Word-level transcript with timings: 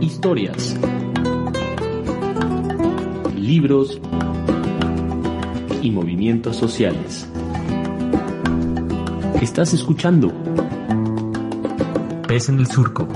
historias, 0.00 0.76
libros 3.36 4.00
y 5.82 5.90
movimientos 5.90 6.56
sociales. 6.56 7.28
Estás 9.42 9.74
escuchando 9.74 10.32
Pez 12.26 12.48
en 12.48 12.60
el 12.60 12.66
Surco. 12.66 13.06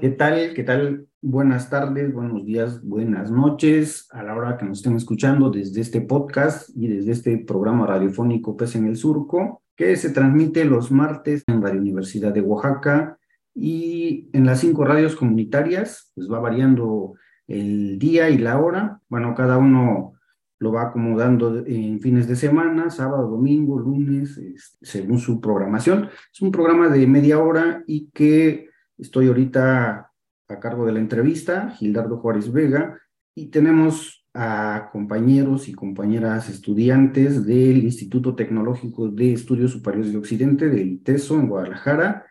¿Qué 0.00 0.10
tal? 0.10 0.54
¿Qué 0.54 0.62
tal? 0.62 1.07
Buenas 1.30 1.68
tardes, 1.68 2.10
buenos 2.14 2.46
días, 2.46 2.82
buenas 2.82 3.30
noches 3.30 4.08
a 4.12 4.22
la 4.22 4.34
hora 4.34 4.56
que 4.56 4.64
nos 4.64 4.78
estén 4.78 4.96
escuchando 4.96 5.50
desde 5.50 5.82
este 5.82 6.00
podcast 6.00 6.70
y 6.74 6.88
desde 6.88 7.12
este 7.12 7.36
programa 7.36 7.86
radiofónico 7.86 8.56
Pez 8.56 8.76
en 8.76 8.86
el 8.86 8.96
Surco, 8.96 9.60
que 9.76 9.94
se 9.96 10.08
transmite 10.08 10.64
los 10.64 10.90
martes 10.90 11.44
en 11.46 11.60
Radio 11.60 11.82
Universidad 11.82 12.32
de 12.32 12.40
Oaxaca 12.40 13.18
y 13.54 14.30
en 14.32 14.46
las 14.46 14.60
cinco 14.60 14.86
radios 14.86 15.16
comunitarias, 15.16 16.10
pues 16.14 16.32
va 16.32 16.40
variando 16.40 17.12
el 17.46 17.98
día 17.98 18.30
y 18.30 18.38
la 18.38 18.58
hora. 18.58 19.02
Bueno, 19.10 19.34
cada 19.34 19.58
uno 19.58 20.14
lo 20.58 20.72
va 20.72 20.84
acomodando 20.84 21.62
en 21.66 22.00
fines 22.00 22.26
de 22.26 22.36
semana, 22.36 22.88
sábado, 22.88 23.28
domingo, 23.28 23.78
lunes, 23.78 24.40
según 24.80 25.18
su 25.18 25.42
programación. 25.42 26.08
Es 26.32 26.40
un 26.40 26.52
programa 26.52 26.88
de 26.88 27.06
media 27.06 27.38
hora 27.38 27.84
y 27.86 28.08
que 28.14 28.70
estoy 28.96 29.26
ahorita 29.28 30.07
a 30.48 30.58
cargo 30.58 30.86
de 30.86 30.92
la 30.92 31.00
entrevista, 31.00 31.70
Gildardo 31.70 32.18
Juárez 32.18 32.50
Vega, 32.50 32.98
y 33.34 33.46
tenemos 33.50 34.26
a 34.34 34.88
compañeros 34.92 35.68
y 35.68 35.74
compañeras 35.74 36.48
estudiantes 36.48 37.44
del 37.44 37.84
Instituto 37.84 38.34
Tecnológico 38.34 39.08
de 39.08 39.32
Estudios 39.32 39.72
Superiores 39.72 40.12
de 40.12 40.18
Occidente, 40.18 40.68
del 40.68 40.88
ITESO, 40.88 41.38
en 41.38 41.48
Guadalajara, 41.48 42.26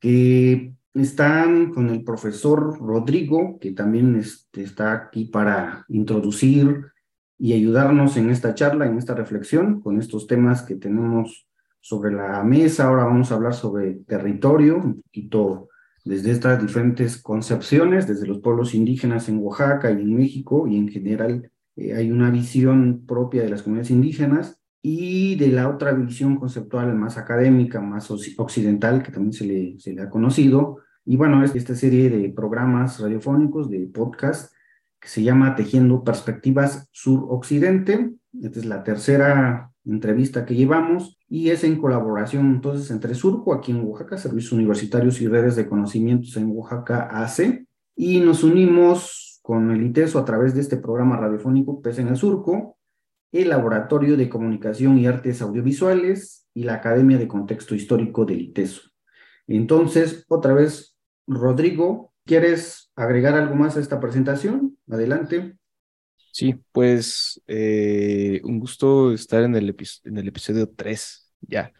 que 0.00 0.74
están 0.94 1.72
con 1.72 1.90
el 1.90 2.04
profesor 2.04 2.78
Rodrigo, 2.78 3.58
que 3.60 3.72
también 3.72 4.16
este, 4.16 4.62
está 4.62 4.92
aquí 4.92 5.26
para 5.26 5.84
introducir 5.88 6.86
y 7.38 7.52
ayudarnos 7.52 8.16
en 8.16 8.30
esta 8.30 8.54
charla, 8.54 8.86
en 8.86 8.96
esta 8.96 9.14
reflexión, 9.14 9.80
con 9.80 9.98
estos 9.98 10.26
temas 10.26 10.62
que 10.62 10.76
tenemos 10.76 11.48
sobre 11.80 12.12
la 12.12 12.42
mesa. 12.44 12.86
Ahora 12.86 13.04
vamos 13.04 13.30
a 13.30 13.34
hablar 13.34 13.54
sobre 13.54 13.94
territorio, 14.06 14.76
un 14.76 15.02
poquito 15.02 15.68
desde 16.06 16.30
estas 16.30 16.62
diferentes 16.62 17.20
concepciones, 17.20 18.06
desde 18.06 18.28
los 18.28 18.38
pueblos 18.38 18.74
indígenas 18.74 19.28
en 19.28 19.38
Oaxaca 19.38 19.90
y 19.90 20.00
en 20.00 20.16
México, 20.16 20.68
y 20.68 20.76
en 20.76 20.88
general 20.88 21.50
eh, 21.74 21.94
hay 21.94 22.12
una 22.12 22.30
visión 22.30 23.04
propia 23.06 23.42
de 23.42 23.50
las 23.50 23.62
comunidades 23.62 23.90
indígenas, 23.90 24.60
y 24.82 25.34
de 25.34 25.48
la 25.48 25.68
otra 25.68 25.92
visión 25.92 26.36
conceptual 26.36 26.94
más 26.94 27.18
académica, 27.18 27.80
más 27.80 28.08
occidental, 28.08 29.02
que 29.02 29.10
también 29.10 29.32
se 29.32 29.44
le, 29.44 29.80
se 29.80 29.92
le 29.92 30.02
ha 30.02 30.08
conocido. 30.08 30.78
Y 31.04 31.16
bueno, 31.16 31.42
es 31.42 31.56
esta 31.56 31.74
serie 31.74 32.08
de 32.08 32.28
programas 32.28 33.00
radiofónicos, 33.00 33.68
de 33.68 33.80
podcast, 33.88 34.54
que 35.00 35.08
se 35.08 35.24
llama 35.24 35.56
Tejiendo 35.56 36.04
Perspectivas 36.04 36.88
Sur-Occidente. 36.92 38.12
Esta 38.40 38.60
es 38.60 38.64
la 38.64 38.84
tercera 38.84 39.72
entrevista 39.86 40.44
que 40.44 40.54
llevamos 40.54 41.18
y 41.28 41.50
es 41.50 41.64
en 41.64 41.80
colaboración 41.80 42.46
entonces 42.46 42.90
entre 42.90 43.14
Surco, 43.14 43.54
aquí 43.54 43.72
en 43.72 43.84
Oaxaca, 43.84 44.18
Servicios 44.18 44.52
Universitarios 44.52 45.20
y 45.20 45.28
Redes 45.28 45.56
de 45.56 45.68
Conocimientos 45.68 46.36
en 46.36 46.50
Oaxaca 46.50 47.08
AC, 47.12 47.66
y 47.94 48.20
nos 48.20 48.44
unimos 48.44 49.40
con 49.42 49.70
el 49.70 49.82
ITESO 49.84 50.18
a 50.18 50.24
través 50.24 50.54
de 50.54 50.60
este 50.60 50.76
programa 50.76 51.16
radiofónico 51.16 51.80
PES 51.80 52.00
en 52.00 52.08
el 52.08 52.16
Surco, 52.16 52.76
el 53.32 53.48
Laboratorio 53.48 54.16
de 54.16 54.28
Comunicación 54.28 54.98
y 54.98 55.06
Artes 55.06 55.40
Audiovisuales 55.42 56.48
y 56.52 56.64
la 56.64 56.74
Academia 56.74 57.18
de 57.18 57.28
Contexto 57.28 57.74
Histórico 57.74 58.24
del 58.24 58.40
ITESO. 58.40 58.82
Entonces, 59.46 60.24
otra 60.28 60.52
vez, 60.52 60.96
Rodrigo, 61.26 62.12
¿quieres 62.24 62.90
agregar 62.96 63.34
algo 63.34 63.54
más 63.54 63.76
a 63.76 63.80
esta 63.80 64.00
presentación? 64.00 64.76
Adelante. 64.90 65.56
Sí, 66.36 66.54
pues 66.70 67.40
eh, 67.46 68.42
un 68.44 68.60
gusto 68.60 69.10
estar 69.14 69.42
en 69.42 69.56
el, 69.56 69.70
episodio 69.70 70.68
3 70.68 71.32
ya, 71.40 71.72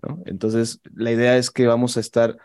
¿no? 0.00 0.22
Entonces, 0.26 0.80
la 0.94 1.10
idea 1.10 1.36
es 1.36 1.50
que 1.50 1.66
vamos 1.66 1.96
a 1.96 2.00
estar, 2.00 2.36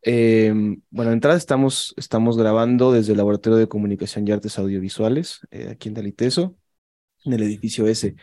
em, 0.00 0.80
bueno, 0.88 1.10
en 1.10 1.16
entrada 1.16 1.36
estamos, 1.36 1.94
grabando 2.38 2.90
desde 2.90 3.12
el 3.12 3.18
Laboratorio 3.18 3.58
de 3.58 3.68
Comunicación 3.68 4.26
y 4.26 4.32
Artes 4.32 4.58
Audiovisuales, 4.58 5.40
eh, 5.50 5.68
aquí 5.70 5.88
en 5.88 5.94
Daliteso, 5.94 6.56
en 7.26 7.34
el 7.34 7.42
edificio 7.42 7.86
S. 7.86 8.14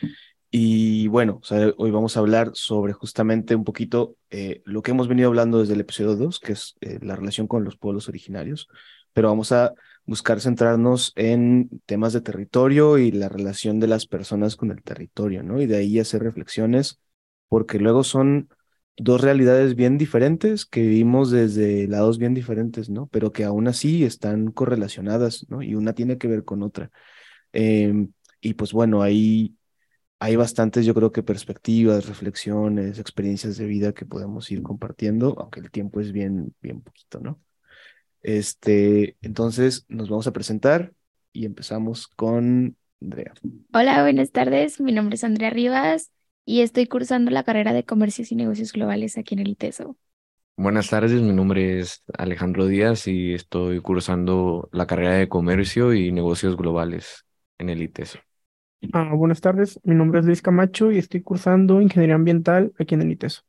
Y 0.49 1.07
bueno, 1.07 1.39
hoy 1.77 1.91
vamos 1.91 2.17
a 2.17 2.21
hablar 2.21 2.49
sobre 2.55 2.93
justamente 2.93 3.53
un 3.53 3.63
poquito 3.63 4.17
eh, 4.31 4.63
lo 4.65 4.81
que 4.81 4.89
hemos 4.89 5.07
venido 5.07 5.27
hablando 5.27 5.59
desde 5.59 5.75
el 5.75 5.81
episodio 5.81 6.15
2, 6.15 6.39
que 6.39 6.53
es 6.53 6.73
la 6.81 7.15
relación 7.15 7.45
con 7.45 7.63
los 7.63 7.77
pueblos 7.77 8.09
originarios, 8.09 8.69
pero 9.13 9.27
vamos 9.27 9.51
a 9.51 9.71
buscar 10.11 10.41
centrarnos 10.41 11.13
en 11.15 11.69
temas 11.85 12.11
de 12.11 12.19
territorio 12.19 12.97
y 12.97 13.11
la 13.11 13.29
relación 13.29 13.79
de 13.79 13.87
las 13.87 14.07
personas 14.07 14.57
con 14.57 14.69
el 14.69 14.83
territorio, 14.83 15.41
¿no? 15.41 15.61
Y 15.61 15.67
de 15.67 15.77
ahí 15.77 15.99
hacer 15.99 16.21
reflexiones, 16.21 16.99
porque 17.47 17.79
luego 17.79 18.03
son 18.03 18.49
dos 18.97 19.21
realidades 19.21 19.75
bien 19.75 19.97
diferentes 19.97 20.65
que 20.65 20.81
vivimos 20.81 21.31
desde 21.31 21.87
lados 21.87 22.17
bien 22.17 22.33
diferentes, 22.33 22.89
¿no? 22.89 23.07
Pero 23.07 23.31
que 23.31 23.45
aún 23.45 23.69
así 23.69 24.03
están 24.03 24.51
correlacionadas, 24.51 25.45
¿no? 25.49 25.61
Y 25.61 25.75
una 25.75 25.93
tiene 25.93 26.17
que 26.17 26.27
ver 26.27 26.43
con 26.43 26.61
otra. 26.61 26.91
Em, 27.53 28.11
y 28.41 28.55
pues 28.55 28.73
bueno, 28.73 29.01
ahí 29.03 29.55
hay 30.19 30.35
bastantes, 30.35 30.85
yo 30.85 30.93
creo 30.93 31.11
que 31.13 31.23
perspectivas, 31.23 32.07
reflexiones, 32.07 32.99
experiencias 32.99 33.57
de 33.57 33.65
vida 33.67 33.93
que 33.93 34.05
podemos 34.05 34.51
ir 34.51 34.61
compartiendo, 34.63 35.35
aunque 35.39 35.61
el 35.61 35.71
tiempo 35.71 36.01
es 36.01 36.11
bien, 36.11 36.53
bien 36.61 36.81
poquito, 36.81 37.21
¿no? 37.21 37.41
Este, 38.21 39.17
entonces 39.21 39.85
nos 39.89 40.09
vamos 40.09 40.27
a 40.27 40.33
presentar 40.33 40.93
y 41.33 41.45
empezamos 41.45 42.07
con 42.07 42.75
Andrea. 43.01 43.33
Hola, 43.73 44.01
buenas 44.03 44.31
tardes. 44.31 44.79
Mi 44.79 44.91
nombre 44.91 45.15
es 45.15 45.23
Andrea 45.23 45.49
Rivas 45.49 46.11
y 46.45 46.61
estoy 46.61 46.87
cursando 46.87 47.31
la 47.31 47.43
carrera 47.43 47.73
de 47.73 47.83
Comercios 47.83 48.31
y 48.31 48.35
Negocios 48.35 48.73
Globales 48.73 49.17
aquí 49.17 49.35
en 49.35 49.39
el 49.39 49.47
ITESO. 49.49 49.97
Buenas 50.57 50.89
tardes, 50.89 51.13
mi 51.21 51.33
nombre 51.33 51.79
es 51.79 52.03
Alejandro 52.17 52.67
Díaz 52.67 53.07
y 53.07 53.33
estoy 53.33 53.79
cursando 53.81 54.69
la 54.71 54.85
carrera 54.85 55.15
de 55.15 55.27
Comercio 55.27 55.93
y 55.93 56.11
Negocios 56.11 56.55
Globales 56.55 57.25
en 57.57 57.69
el 57.69 57.81
ITESO. 57.81 58.19
Ah, 58.93 59.13
buenas 59.13 59.41
tardes, 59.41 59.79
mi 59.83 59.95
nombre 59.95 60.19
es 60.19 60.25
Luis 60.25 60.41
Camacho 60.41 60.91
y 60.91 60.97
estoy 60.97 61.21
cursando 61.21 61.81
Ingeniería 61.81 62.15
Ambiental 62.15 62.73
aquí 62.79 62.95
en 62.95 63.01
el 63.03 63.11
ITESO. 63.11 63.41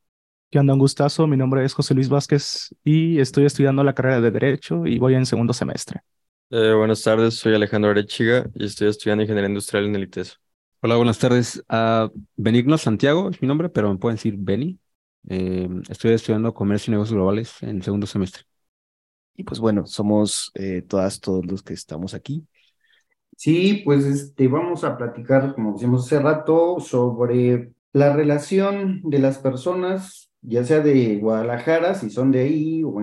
¿Qué 0.52 0.58
onda? 0.58 0.74
Un 0.74 0.80
gustazo. 0.80 1.26
Mi 1.26 1.38
nombre 1.38 1.64
es 1.64 1.72
José 1.72 1.94
Luis 1.94 2.10
Vázquez 2.10 2.74
y 2.84 3.18
estoy 3.20 3.46
estudiando 3.46 3.82
la 3.82 3.94
carrera 3.94 4.20
de 4.20 4.30
Derecho 4.30 4.84
y 4.84 4.98
voy 4.98 5.14
en 5.14 5.24
segundo 5.24 5.54
semestre. 5.54 6.02
Eh, 6.50 6.74
buenas 6.74 7.02
tardes, 7.02 7.36
soy 7.36 7.54
Alejandro 7.54 7.90
Arechiga 7.90 8.44
y 8.54 8.66
estoy 8.66 8.88
estudiando 8.88 9.22
Ingeniería 9.22 9.48
Industrial 9.48 9.86
en 9.86 9.96
el 9.96 10.02
ITESO. 10.02 10.34
Hola, 10.82 10.96
buenas 10.96 11.18
tardes. 11.18 11.64
Uh, 11.70 12.10
Benigno 12.36 12.76
Santiago 12.76 13.30
es 13.30 13.40
mi 13.40 13.48
nombre, 13.48 13.70
pero 13.70 13.90
me 13.90 13.98
pueden 13.98 14.16
decir 14.16 14.34
Beni. 14.36 14.78
Eh, 15.26 15.70
estoy 15.88 16.12
estudiando 16.12 16.52
Comercio 16.52 16.90
y 16.90 16.92
Negocios 16.92 17.14
Globales 17.14 17.62
en 17.62 17.80
segundo 17.80 18.06
semestre. 18.06 18.42
Y 19.34 19.44
pues 19.44 19.58
bueno, 19.58 19.86
somos 19.86 20.50
eh, 20.52 20.82
todas, 20.86 21.18
todos 21.18 21.46
los 21.46 21.62
que 21.62 21.72
estamos 21.72 22.12
aquí. 22.12 22.46
Sí, 23.38 23.80
pues 23.86 24.04
este, 24.04 24.48
vamos 24.48 24.84
a 24.84 24.98
platicar, 24.98 25.54
como 25.54 25.72
decíamos 25.72 26.04
hace 26.04 26.20
rato, 26.20 26.78
sobre 26.78 27.72
la 27.94 28.14
relación 28.14 29.00
de 29.02 29.18
las 29.18 29.38
personas 29.38 30.28
ya 30.42 30.64
sea 30.64 30.80
de 30.80 31.16
Guadalajara, 31.16 31.94
si 31.94 32.10
son 32.10 32.30
de 32.30 32.40
ahí, 32.40 32.82
o 32.84 32.94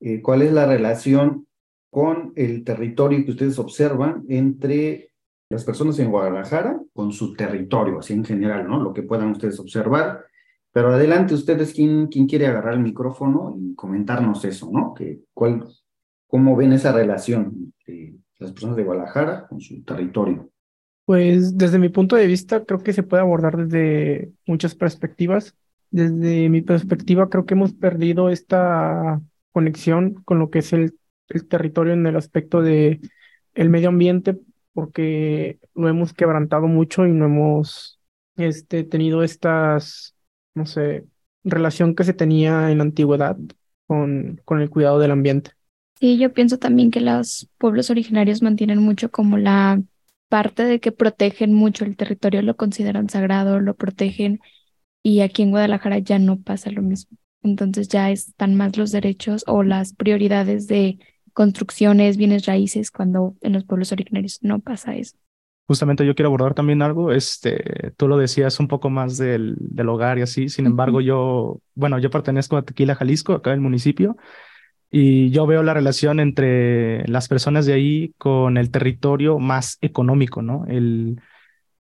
eh, 0.00 0.22
cuál 0.22 0.42
es 0.42 0.52
la 0.52 0.66
relación 0.66 1.46
con 1.90 2.32
el 2.36 2.64
territorio 2.64 3.24
que 3.24 3.32
ustedes 3.32 3.58
observan 3.58 4.24
entre 4.28 5.10
las 5.50 5.64
personas 5.64 5.98
en 5.98 6.10
Guadalajara 6.10 6.80
con 6.92 7.12
su 7.12 7.34
territorio, 7.34 7.98
así 7.98 8.12
en 8.12 8.24
general, 8.24 8.68
¿no? 8.68 8.80
Lo 8.80 8.92
que 8.92 9.02
puedan 9.02 9.32
ustedes 9.32 9.58
observar. 9.58 10.24
Pero 10.72 10.90
adelante 10.90 11.34
ustedes, 11.34 11.74
¿quién, 11.74 12.06
quién 12.06 12.28
quiere 12.28 12.46
agarrar 12.46 12.74
el 12.74 12.80
micrófono 12.80 13.56
y 13.58 13.74
comentarnos 13.74 14.44
eso, 14.44 14.70
¿no? 14.72 14.94
Que, 14.94 15.22
cuál, 15.34 15.66
¿Cómo 16.30 16.54
ven 16.54 16.72
esa 16.72 16.92
relación 16.92 17.74
entre 17.80 18.14
las 18.38 18.52
personas 18.52 18.76
de 18.76 18.84
Guadalajara 18.84 19.48
con 19.48 19.60
su 19.60 19.82
territorio? 19.82 20.48
Pues 21.04 21.58
desde 21.58 21.80
mi 21.80 21.88
punto 21.88 22.14
de 22.14 22.28
vista 22.28 22.64
creo 22.64 22.78
que 22.78 22.92
se 22.92 23.02
puede 23.02 23.22
abordar 23.22 23.56
desde 23.56 24.30
muchas 24.46 24.76
perspectivas. 24.76 25.56
Desde 25.90 26.48
mi 26.48 26.62
perspectiva, 26.62 27.28
creo 27.28 27.46
que 27.46 27.54
hemos 27.54 27.72
perdido 27.72 28.30
esta 28.30 29.20
conexión 29.52 30.14
con 30.24 30.38
lo 30.38 30.50
que 30.50 30.60
es 30.60 30.72
el, 30.72 30.96
territorio 31.48 31.92
en 31.92 32.06
el 32.06 32.16
aspecto 32.16 32.60
de 32.60 33.00
el 33.54 33.70
medio 33.70 33.88
ambiente, 33.88 34.38
porque 34.72 35.58
lo 35.74 35.88
hemos 35.88 36.12
quebrantado 36.12 36.66
mucho 36.66 37.06
y 37.06 37.12
no 37.12 37.26
hemos 37.26 38.00
este, 38.36 38.84
tenido 38.84 39.22
estas, 39.22 40.14
no 40.54 40.66
sé, 40.66 41.04
relación 41.44 41.94
que 41.94 42.04
se 42.04 42.14
tenía 42.14 42.70
en 42.70 42.78
la 42.78 42.84
antigüedad 42.84 43.36
con, 43.86 44.40
con 44.44 44.60
el 44.60 44.70
cuidado 44.70 44.98
del 44.98 45.12
ambiente. 45.12 45.52
Sí, 46.00 46.18
yo 46.18 46.32
pienso 46.32 46.58
también 46.58 46.90
que 46.90 47.00
los 47.00 47.48
pueblos 47.58 47.90
originarios 47.90 48.42
mantienen 48.42 48.78
mucho 48.78 49.10
como 49.10 49.36
la 49.36 49.82
parte 50.28 50.64
de 50.64 50.80
que 50.80 50.92
protegen 50.92 51.52
mucho 51.52 51.84
el 51.84 51.96
territorio, 51.96 52.40
lo 52.40 52.56
consideran 52.56 53.10
sagrado, 53.10 53.60
lo 53.60 53.74
protegen 53.74 54.40
y 55.02 55.20
aquí 55.20 55.42
en 55.42 55.50
Guadalajara 55.50 55.98
ya 55.98 56.18
no 56.18 56.40
pasa 56.40 56.70
lo 56.70 56.82
mismo. 56.82 57.16
Entonces 57.42 57.88
ya 57.88 58.10
están 58.10 58.54
más 58.54 58.76
los 58.76 58.92
derechos 58.92 59.44
o 59.46 59.62
las 59.62 59.94
prioridades 59.94 60.66
de 60.66 60.98
construcciones, 61.32 62.16
bienes 62.16 62.46
raíces, 62.46 62.90
cuando 62.90 63.34
en 63.40 63.54
los 63.54 63.64
pueblos 63.64 63.92
originarios 63.92 64.38
no 64.42 64.58
pasa 64.58 64.94
eso. 64.96 65.16
Justamente 65.66 66.04
yo 66.04 66.14
quiero 66.14 66.28
abordar 66.28 66.54
también 66.54 66.82
algo, 66.82 67.12
este, 67.12 67.92
tú 67.96 68.08
lo 68.08 68.18
decías 68.18 68.58
un 68.58 68.66
poco 68.66 68.90
más 68.90 69.16
del, 69.16 69.54
del 69.58 69.88
hogar 69.88 70.18
y 70.18 70.22
así, 70.22 70.48
sin 70.48 70.66
embargo 70.66 71.00
yo, 71.00 71.60
bueno, 71.76 72.00
yo 72.00 72.10
pertenezco 72.10 72.56
a 72.56 72.62
Tequila, 72.62 72.96
Jalisco, 72.96 73.34
acá 73.34 73.52
el 73.52 73.60
municipio, 73.60 74.16
y 74.90 75.30
yo 75.30 75.46
veo 75.46 75.62
la 75.62 75.72
relación 75.72 76.18
entre 76.18 77.06
las 77.06 77.28
personas 77.28 77.66
de 77.66 77.74
ahí 77.74 78.14
con 78.18 78.56
el 78.56 78.72
territorio 78.72 79.38
más 79.38 79.78
económico, 79.80 80.42
¿no? 80.42 80.64
El, 80.66 81.20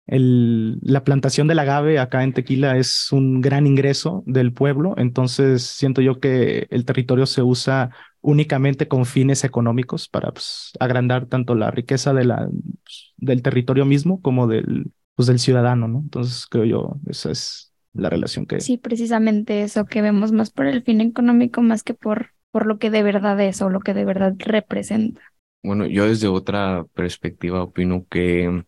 el, 0.06 0.78
la 0.82 1.04
plantación 1.04 1.48
del 1.48 1.58
agave 1.58 1.98
acá 1.98 2.24
en 2.24 2.32
Tequila 2.32 2.76
es 2.76 3.10
un 3.12 3.40
gran 3.40 3.66
ingreso 3.66 4.22
del 4.26 4.52
pueblo, 4.52 4.94
entonces 4.98 5.62
siento 5.62 6.02
yo 6.02 6.20
que 6.20 6.66
el 6.70 6.84
territorio 6.84 7.26
se 7.26 7.42
usa 7.42 7.90
únicamente 8.20 8.88
con 8.88 9.06
fines 9.06 9.44
económicos 9.44 10.08
para 10.08 10.32
pues, 10.32 10.72
agrandar 10.80 11.26
tanto 11.26 11.54
la 11.54 11.70
riqueza 11.70 12.12
de 12.12 12.24
la, 12.24 12.48
pues, 12.82 13.12
del 13.16 13.42
territorio 13.42 13.84
mismo 13.84 14.20
como 14.20 14.46
del, 14.46 14.90
pues, 15.14 15.26
del 15.28 15.38
ciudadano, 15.38 15.88
¿no? 15.88 16.00
Entonces 16.00 16.46
creo 16.46 16.64
yo, 16.64 16.96
esa 17.06 17.30
es 17.30 17.72
la 17.92 18.10
relación 18.10 18.46
que... 18.46 18.60
Sí, 18.60 18.76
precisamente 18.76 19.62
eso, 19.62 19.84
que 19.86 20.02
vemos 20.02 20.32
más 20.32 20.50
por 20.50 20.66
el 20.66 20.82
fin 20.82 21.00
económico 21.00 21.62
más 21.62 21.82
que 21.82 21.94
por, 21.94 22.30
por 22.50 22.66
lo 22.66 22.78
que 22.78 22.90
de 22.90 23.02
verdad 23.02 23.40
es 23.40 23.62
o 23.62 23.70
lo 23.70 23.80
que 23.80 23.94
de 23.94 24.04
verdad 24.04 24.34
representa. 24.38 25.22
Bueno, 25.62 25.86
yo 25.86 26.06
desde 26.06 26.28
otra 26.28 26.84
perspectiva 26.94 27.62
opino 27.62 28.06
que 28.10 28.64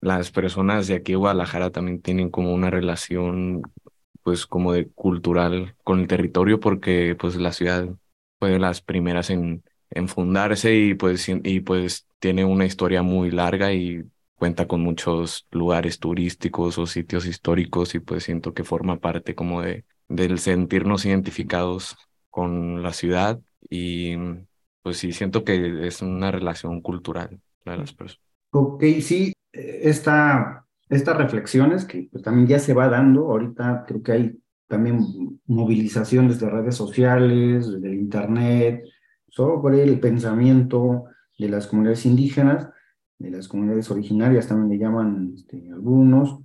las 0.00 0.30
personas 0.30 0.86
de 0.88 0.94
aquí 0.96 1.12
de 1.12 1.16
Guadalajara 1.16 1.70
también 1.70 2.00
tienen 2.02 2.30
como 2.30 2.52
una 2.54 2.70
relación 2.70 3.62
pues 4.22 4.46
como 4.46 4.72
de 4.72 4.88
cultural 4.90 5.76
con 5.84 6.00
el 6.00 6.08
territorio 6.08 6.60
porque 6.60 7.16
pues 7.18 7.36
la 7.36 7.52
ciudad 7.52 7.88
fue 8.38 8.50
de 8.50 8.58
las 8.58 8.82
primeras 8.82 9.30
en, 9.30 9.64
en 9.90 10.08
fundarse 10.08 10.74
y 10.74 10.94
pues, 10.94 11.28
y 11.28 11.60
pues 11.60 12.06
tiene 12.18 12.44
una 12.44 12.66
historia 12.66 13.02
muy 13.02 13.30
larga 13.30 13.72
y 13.72 14.04
cuenta 14.36 14.66
con 14.66 14.80
muchos 14.82 15.46
lugares 15.50 15.98
turísticos 15.98 16.78
o 16.78 16.86
sitios 16.86 17.26
históricos 17.26 17.94
y 17.94 18.00
pues 18.00 18.24
siento 18.24 18.52
que 18.54 18.64
forma 18.64 18.98
parte 19.00 19.34
como 19.34 19.62
de 19.62 19.84
del 20.08 20.38
sentirnos 20.38 21.04
identificados 21.04 21.96
con 22.30 22.82
la 22.82 22.92
ciudad 22.92 23.40
y 23.68 24.16
pues 24.82 24.98
sí 24.98 25.12
siento 25.12 25.44
que 25.44 25.86
es 25.86 26.02
una 26.02 26.30
relación 26.30 26.80
cultural 26.80 27.40
la 27.64 27.72
de 27.72 27.78
las 27.78 27.92
personas. 27.92 28.25
Ok, 28.58 28.82
sí, 29.02 29.34
esta, 29.52 30.64
estas 30.88 31.16
reflexiones 31.18 31.84
que 31.84 32.08
pues, 32.10 32.24
también 32.24 32.48
ya 32.48 32.58
se 32.58 32.72
va 32.72 32.88
dando, 32.88 33.26
ahorita 33.26 33.84
creo 33.86 34.02
que 34.02 34.12
hay 34.12 34.40
también 34.66 34.98
movilizaciones 35.44 36.40
de 36.40 36.48
redes 36.48 36.74
sociales, 36.74 37.70
del 37.70 37.92
Internet, 37.92 38.82
sobre 39.28 39.82
el 39.82 40.00
pensamiento 40.00 41.04
de 41.38 41.50
las 41.50 41.66
comunidades 41.66 42.06
indígenas, 42.06 42.70
de 43.18 43.30
las 43.30 43.46
comunidades 43.46 43.90
originarias 43.90 44.48
también 44.48 44.70
le 44.70 44.82
llaman 44.82 45.34
este, 45.34 45.70
algunos, 45.70 46.38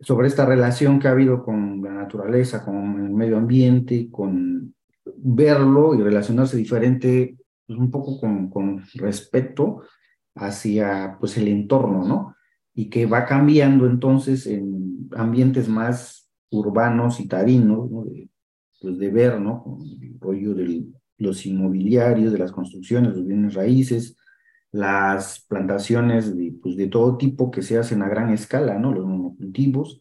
sobre 0.00 0.28
esta 0.28 0.46
relación 0.46 0.98
que 0.98 1.08
ha 1.08 1.12
habido 1.12 1.44
con 1.44 1.82
la 1.82 1.92
naturaleza, 1.92 2.64
con 2.64 3.04
el 3.04 3.10
medio 3.10 3.36
ambiente, 3.36 4.08
con 4.10 4.74
verlo 5.14 5.94
y 5.94 6.00
relacionarse 6.00 6.56
diferente, 6.56 7.36
pues 7.66 7.78
un 7.78 7.90
poco 7.90 8.18
con, 8.18 8.48
con 8.48 8.82
respeto 8.94 9.82
hacia 10.40 11.18
pues 11.20 11.36
el 11.36 11.48
entorno, 11.48 12.04
¿no? 12.04 12.34
Y 12.74 12.88
que 12.88 13.06
va 13.06 13.26
cambiando 13.26 13.86
entonces 13.86 14.46
en 14.46 15.08
ambientes 15.14 15.68
más 15.68 16.30
urbanos 16.50 17.18
citadinos, 17.18 17.90
¿no? 17.90 18.04
de, 18.04 18.30
pues 18.80 18.98
de 18.98 19.10
ver, 19.10 19.40
¿no? 19.40 19.78
El 20.00 20.18
rollo 20.18 20.54
de 20.54 20.84
los 21.18 21.44
inmobiliarios, 21.44 22.32
de 22.32 22.38
las 22.38 22.52
construcciones, 22.52 23.14
los 23.14 23.26
bienes 23.26 23.54
raíces, 23.54 24.16
las 24.72 25.44
plantaciones 25.46 26.36
de, 26.36 26.54
pues 26.62 26.76
de 26.76 26.86
todo 26.86 27.18
tipo 27.18 27.50
que 27.50 27.62
se 27.62 27.76
hacen 27.76 28.02
a 28.02 28.08
gran 28.08 28.30
escala, 28.32 28.78
¿no? 28.78 28.92
Los 28.94 29.04
monocultivos, 29.04 30.00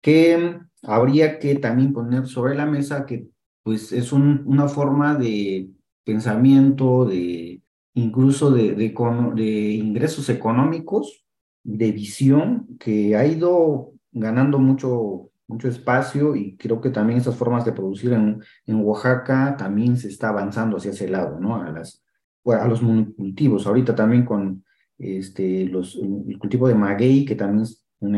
que 0.00 0.58
habría 0.82 1.38
que 1.38 1.54
también 1.54 1.92
poner 1.92 2.26
sobre 2.26 2.56
la 2.56 2.66
mesa 2.66 3.06
que 3.06 3.28
pues 3.62 3.92
es 3.92 4.12
un, 4.12 4.42
una 4.44 4.66
forma 4.66 5.14
de 5.14 5.70
pensamiento, 6.02 7.04
de 7.04 7.62
incluso 7.94 8.50
de, 8.50 8.74
de, 8.74 9.52
ingresos 9.74 10.28
económicos, 10.28 11.24
de 11.62 11.92
visión, 11.92 12.66
que 12.78 13.16
ha 13.16 13.26
ido 13.26 13.92
ganando 14.10 14.58
mucho 14.58 15.30
mucho 15.48 15.68
espacio 15.68 16.34
y 16.34 16.56
creo 16.56 16.80
que 16.80 16.90
también 16.90 17.18
esas 17.18 17.36
formas 17.36 17.64
de 17.64 17.72
producir 17.72 18.12
en, 18.12 18.42
en 18.66 18.80
Oaxaca 18.84 19.56
también 19.56 19.96
se 19.96 20.08
está 20.08 20.30
avanzando 20.30 20.78
hacia 20.78 20.92
ese 20.92 21.08
lado, 21.08 21.38
¿no? 21.38 21.56
A, 21.56 21.70
las, 21.70 22.02
a 22.46 22.66
los 22.66 22.82
monocultivos. 22.82 23.66
Ahorita 23.66 23.94
también 23.94 24.24
con 24.24 24.64
este, 24.98 25.66
los, 25.66 25.96
el 25.96 26.38
cultivo 26.38 26.68
de 26.68 26.74
maguey, 26.74 27.24
que 27.24 27.34
también 27.34 27.62
es 27.64 27.84
un, 28.00 28.12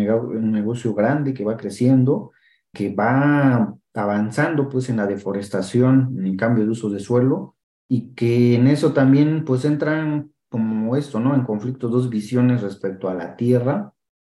negocio 0.53 0.95
grande 0.95 1.35
que 1.35 1.45
va 1.45 1.57
creciendo, 1.57 2.31
que 2.73 2.95
va 2.95 3.75
avanzando 3.95 4.69
pues 4.69 4.89
en 4.89 4.97
la 4.97 5.07
deforestación, 5.07 6.25
en 6.25 6.37
cambio 6.37 6.65
de 6.65 6.71
uso 6.71 6.91
de 6.91 7.01
suelo 7.01 7.54
y 7.89 8.15
que 8.15 8.55
en 8.55 8.67
eso 8.67 8.93
también 8.93 9.45
pues 9.45 9.65
entran 9.65 10.33
como 10.49 10.97
esto, 10.97 11.21
¿no? 11.21 11.35
En 11.35 11.45
conflicto 11.45 11.89
dos 11.89 12.09
visiones 12.09 12.63
respecto 12.63 13.09
a 13.09 13.15
la 13.15 13.37
tierra 13.37 13.93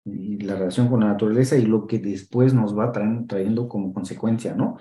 y 0.04 0.38
la 0.38 0.54
relación 0.54 0.88
con 0.88 1.00
la 1.00 1.08
naturaleza 1.08 1.56
y 1.56 1.66
lo 1.66 1.86
que 1.86 1.98
después 1.98 2.54
nos 2.54 2.76
va 2.76 2.92
trayendo 2.92 3.68
como 3.68 3.92
consecuencia, 3.92 4.54
¿no? 4.54 4.78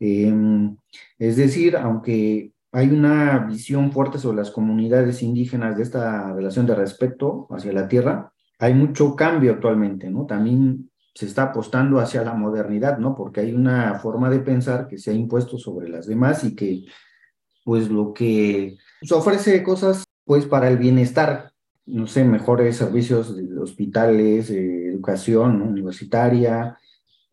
Em, 0.00 0.76
es 1.18 1.36
decir, 1.36 1.76
aunque 1.76 2.52
hay 2.72 2.88
una 2.90 3.38
visión 3.46 3.92
fuerte 3.92 4.18
sobre 4.18 4.36
las 4.36 4.50
comunidades 4.50 5.22
indígenas 5.22 5.76
de 5.76 5.82
esta 5.82 6.34
relación 6.34 6.66
de 6.66 6.74
respeto 6.74 7.46
hacia 7.50 7.72
la 7.72 7.88
tierra, 7.88 8.32
hay 8.58 8.74
mucho 8.74 9.16
cambio 9.16 9.52
actualmente, 9.52 10.10
¿no? 10.10 10.26
También 10.26 10.90
se 11.14 11.26
está 11.26 11.44
apostando 11.44 11.98
hacia 11.98 12.22
la 12.22 12.34
modernidad, 12.34 12.98
¿no? 12.98 13.14
Porque 13.16 13.40
hay 13.40 13.52
una 13.54 13.98
forma 13.98 14.28
de 14.30 14.40
pensar 14.40 14.86
que 14.86 14.98
se 14.98 15.10
ha 15.10 15.14
impuesto 15.14 15.58
sobre 15.58 15.88
las 15.88 16.06
demás 16.06 16.44
y 16.44 16.54
que, 16.54 16.84
pues, 17.68 17.90
lo 17.90 18.14
que 18.14 18.78
se 19.02 19.14
ofrece 19.14 19.62
cosas, 19.62 20.04
pues, 20.24 20.46
para 20.46 20.70
el 20.70 20.78
bienestar 20.78 21.52
no 21.84 22.06
sé, 22.06 22.24
mejores 22.24 22.78
servicios 22.78 23.36
de 23.36 23.58
hospitales, 23.58 24.48
eh, 24.48 24.88
educación 24.88 25.60
universitaria, 25.60 26.78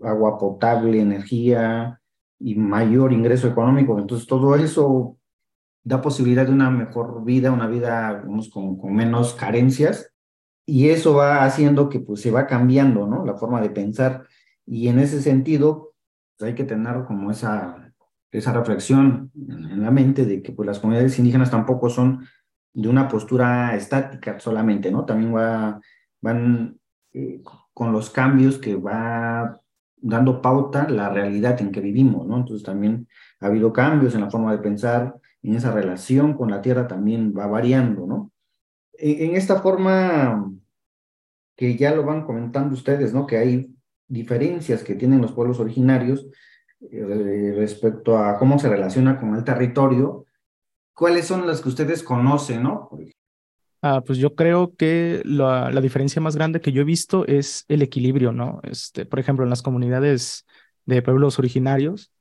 agua 0.02 0.38
potable, 0.38 1.00
energía 1.00 2.02
y 2.38 2.56
mayor 2.56 3.14
ingreso 3.14 3.48
económico. 3.48 3.98
Entonces, 3.98 4.28
todo 4.28 4.58
eso 4.58 5.18
da 5.86 6.02
posibilidad 6.02 6.46
de 6.46 6.52
una 6.52 6.70
mejor 6.70 7.24
vida, 7.24 7.54
una 7.54 7.68
vida 7.68 8.22
con, 8.52 8.78
con, 8.78 8.94
menos 8.94 9.36
carencias, 9.36 10.12
y 10.66 10.90
eso 10.90 11.14
va 11.14 11.46
haciendo 11.46 11.88
que 11.88 12.02
pues, 12.02 12.20
se 12.20 12.32
va 12.32 12.46
cambiando 12.46 13.08
¿no? 13.08 13.26
la 13.26 13.36
forma 13.36 13.62
de 13.62 13.70
pensar. 13.70 14.28
Y 14.66 14.90
en 14.90 15.00
ese 15.00 15.22
sentido, 15.22 15.94
pues, 16.38 16.50
hay 16.50 16.56
que 16.56 16.66
tener 16.66 17.06
como 17.06 17.32
esa, 17.32 17.85
esa 18.38 18.54
reflexión 18.54 19.32
en, 19.36 19.82
la 19.82 19.92
mente 19.92 20.26
de 20.26 20.42
que 20.42 20.52
pues, 20.52 20.66
las 20.66 20.80
comunidades 20.80 21.18
indígenas 21.20 21.52
tampoco 21.52 21.90
son 21.90 22.26
de 22.74 22.90
una 22.90 23.08
postura 23.08 23.76
estática 23.76 24.40
solamente, 24.40 24.92
¿no? 24.92 25.06
También 25.06 25.34
va, 25.34 25.80
van 26.22 26.78
eh, 27.14 27.42
con 27.74 27.92
los 27.92 28.10
cambios 28.10 28.58
que 28.58 28.76
va 28.76 29.62
dando 29.98 30.42
pauta 30.42 30.90
la 30.90 31.10
realidad 31.10 31.60
en 31.62 31.72
que 31.72 31.82
vivimos, 31.82 32.28
¿no? 32.28 32.38
Entonces 32.38 32.66
también 32.66 33.08
ha 33.40 33.48
habido 33.48 33.72
cambios 33.72 34.14
en 34.14 34.22
la 34.22 34.30
forma 34.30 34.52
de 34.52 34.60
pensar, 34.60 35.16
en 35.42 35.56
esa 35.56 35.72
relación 35.72 36.34
con 36.34 36.52
la 36.52 36.62
tierra 36.62 36.88
también 36.88 37.34
va 37.38 37.48
variando, 37.48 38.06
¿no? 38.06 38.32
En, 38.94 39.30
en 39.30 39.36
esta 39.36 39.62
forma 39.62 40.52
que 41.56 41.78
ya 41.78 41.96
lo 41.96 42.04
van 42.04 42.26
comentando 42.26 42.74
ustedes, 42.74 43.14
¿no? 43.14 43.26
Que 43.26 43.38
hay 43.38 43.76
diferencias 44.08 44.84
que 44.84 44.96
tienen 44.96 45.22
los 45.22 45.32
pueblos 45.32 45.60
originarios 45.60 46.28
respecto 46.92 48.18
a 48.18 48.38
cómo 48.38 48.60
se 48.60 48.70
relaciona 48.70 49.20
con 49.20 49.36
el 49.36 49.44
territorio, 49.44 50.26
¿cuáles 50.94 51.26
son 51.26 51.46
las 51.48 51.62
que 51.62 51.70
ustedes 51.70 52.04
conocen, 52.04 52.64
no? 52.64 52.90
Ah, 53.82 54.02
pues 54.06 54.18
yo 54.18 54.34
creo 54.34 54.74
que 54.76 55.22
la, 55.26 55.70
la, 55.70 55.82
diferencia 55.82 56.22
más 56.22 56.36
grande 56.36 56.60
que 56.60 56.72
yo 56.72 56.82
he 56.82 56.86
visto 56.86 57.28
es 57.28 57.66
el 57.68 57.84
equilibrio, 57.84 58.32
¿no? 58.32 58.60
Este, 58.64 59.06
por 59.06 59.20
ejemplo, 59.20 59.44
en 59.44 59.52
las 59.52 59.62
comunidades 59.62 60.46
de 60.86 61.02
pueblos 61.04 61.38
originarios, 61.38 62.12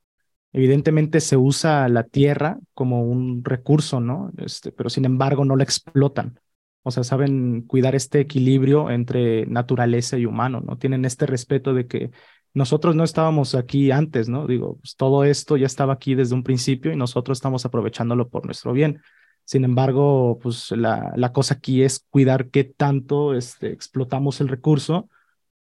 evidentemente 0.53 1.21
se 1.21 1.37
usa 1.37 1.89
la 1.89 2.05
tierra 2.05 2.59
como 2.75 3.03
un 3.03 3.45
recurso, 3.45 4.01
¿no? 4.01 4.31
Este, 4.39 4.73
pero 4.73 4.89
sin 4.89 5.05
embargo 5.05 5.45
no 5.45 5.57
la 5.57 5.65
explotan. 5.65 6.39
O 6.83 6.91
sea, 6.91 7.03
saben 7.03 7.63
cuidar 7.63 7.95
este 7.95 8.21
equilibrio 8.21 8.91
entre 8.91 9.47
naturaleza 9.47 10.19
y 10.19 10.27
humano, 10.27 10.61
¿no? 10.61 10.77
Tienen 10.79 11.05
este 11.05 11.27
respeto 11.27 11.75
de 11.75 11.87
que 11.87 12.11
nosotros 12.55 12.95
no 12.95 13.05
estábamos 13.05 13.55
aquí 13.55 13.91
antes, 13.91 14.29
¿no? 14.29 14.47
Digo, 14.47 14.79
pues 14.79 14.97
todo 14.97 15.25
esto 15.25 15.57
ya 15.57 15.67
estaba 15.67 15.93
aquí 15.95 16.15
desde 16.15 16.35
un 16.35 16.45
principio 16.45 16.93
y 16.93 16.97
nosotros 16.97 17.39
estamos 17.39 17.65
aprovechándolo 17.67 18.29
por 18.29 18.47
nuestro 18.47 18.73
bien. 18.73 19.03
Sin 19.45 19.65
embargo, 19.65 20.39
pues 20.41 20.71
la, 20.71 21.13
la 21.17 21.33
cosa 21.33 21.55
aquí 21.55 21.83
es 21.83 22.07
cuidar 22.11 22.49
qué 22.51 22.65
tanto 22.65 23.35
este, 23.35 23.73
explotamos 23.73 24.41
el 24.41 24.49
recurso, 24.49 25.11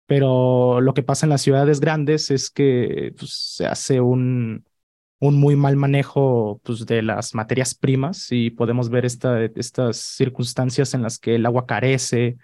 pero 0.06 0.82
lo 0.82 0.94
que 0.94 1.04
pasa 1.04 1.26
en 1.26 1.32
las 1.32 1.42
ciudades 1.42 1.80
grandes 1.80 2.32
es 2.32 2.50
que 2.50 3.14
pues, 3.18 3.32
se 3.58 3.68
hace 3.68 4.02
un, 4.02 4.66
un 5.20 5.36
muy 5.40 5.56
mal 5.56 5.76
manejo 5.76 6.62
pues, 6.64 6.86
de 6.86 7.02
las 7.04 7.36
materias 7.36 7.76
primas 7.76 8.32
y 8.32 8.50
podemos 8.52 8.90
ver 8.90 9.06
esta, 9.06 9.44
estas 9.44 9.98
circunstancias 9.98 10.94
en 10.94 11.04
las 11.04 11.20
que 11.20 11.36
el 11.36 11.46
agua 11.46 11.66
carece 11.68 12.38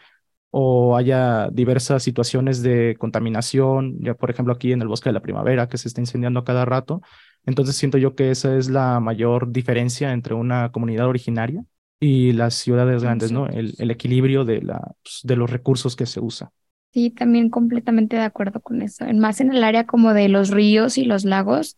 o 0.58 0.96
haya 0.96 1.50
diversas 1.52 2.02
situaciones 2.02 2.64
de 2.64 2.96
contaminación, 2.98 3.98
ya 4.00 4.14
por 4.14 4.30
ejemplo 4.30 4.54
aquí 4.54 4.72
en 4.72 4.82
el 4.82 4.88
bosque 4.88 5.10
de 5.10 5.14
la 5.14 5.22
primavera 5.22 5.68
que 5.68 5.78
se 5.78 5.90
está 5.90 6.00
incendiando 6.00 6.40
a 6.40 6.46
cada 6.46 6.64
rato. 6.64 7.02
Entonces 7.46 7.76
siento 7.76 7.98
yo 7.98 8.16
que 8.16 8.32
esa 8.32 8.56
es 8.56 8.70
la 8.70 9.02
mayor 9.02 9.52
diferencia 9.52 10.14
entre 10.14 10.34
una 10.34 10.72
comunidad 10.72 11.08
originaria 11.08 11.62
y 12.00 12.32
las 12.32 12.54
ciudades 12.54 13.04
grandes, 13.04 13.34
¿no? 13.34 13.48
El, 13.48 13.76
el 13.80 13.92
equilibrio 13.92 14.46
de, 14.46 14.62
la, 14.62 14.80
pues, 15.04 15.20
de 15.24 15.36
los 15.36 15.50
recursos 15.50 15.98
que 15.98 16.06
se 16.06 16.22
usa. 16.22 16.52
Sí, 16.94 17.10
también 17.10 17.50
completamente 17.50 18.16
de 18.16 18.22
acuerdo 18.22 18.62
con 18.62 18.82
eso. 18.82 19.04
Más 19.14 19.42
en 19.42 19.52
el 19.52 19.62
área 19.62 19.86
como 19.86 20.14
de 20.14 20.30
los 20.30 20.52
ríos 20.52 20.98
y 20.98 21.04
los 21.04 21.26
lagos, 21.26 21.78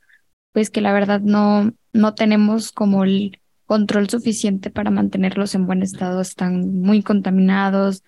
pues 0.51 0.69
que 0.69 0.81
la 0.81 0.93
verdad 0.93 1.21
no, 1.21 1.73
no 1.93 2.13
tenemos 2.13 2.71
como 2.71 3.05
el 3.05 3.39
control 3.65 4.07
suficiente 4.07 4.69
para 4.69 4.91
mantenerlos 4.91 5.55
en 5.55 5.65
buen 5.65 5.81
estado, 5.81 6.21
están 6.21 6.79
muy 6.79 7.01
contaminados, 7.01 8.03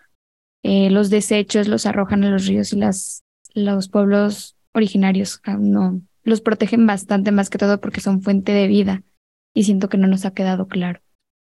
eh, 0.63 0.89
los 0.89 1.09
desechos 1.09 1.67
los 1.67 1.85
arrojan 1.85 2.23
a 2.23 2.29
los 2.29 2.45
ríos 2.47 2.73
y 2.73 2.77
las, 2.77 3.23
los 3.53 3.89
pueblos 3.89 4.57
originarios 4.73 5.41
no 5.59 6.01
los 6.23 6.41
protegen 6.41 6.85
bastante 6.85 7.31
más 7.31 7.49
que 7.49 7.57
todo 7.57 7.79
porque 7.81 8.01
son 8.01 8.21
fuente 8.21 8.51
de 8.51 8.67
vida 8.67 9.03
y 9.53 9.63
siento 9.63 9.89
que 9.89 9.97
no 9.97 10.07
nos 10.07 10.25
ha 10.25 10.33
quedado 10.33 10.67
claro. 10.67 11.01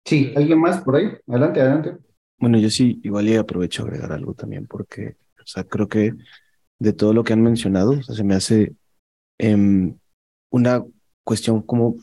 Sí, 0.05 0.31
¿alguien 0.35 0.59
más 0.59 0.81
por 0.81 0.95
ahí? 0.95 1.07
Adelante, 1.27 1.61
adelante. 1.61 1.97
Bueno, 2.37 2.57
yo 2.57 2.69
sí, 2.69 2.99
igual 3.03 3.27
y 3.27 3.35
aprovecho 3.35 3.83
a 3.83 3.85
agregar 3.87 4.11
algo 4.11 4.33
también 4.33 4.67
porque, 4.67 5.17
o 5.41 5.45
sea, 5.45 5.63
creo 5.63 5.87
que 5.89 6.13
de 6.77 6.93
todo 6.93 7.13
lo 7.13 7.23
que 7.23 7.33
han 7.33 7.41
mencionado, 7.41 7.91
o 7.91 8.03
sea, 8.03 8.15
se 8.15 8.23
me 8.23 8.35
hace 8.35 8.75
eh, 9.39 9.93
una 10.49 10.85
cuestión 11.23 11.61
como, 11.61 11.97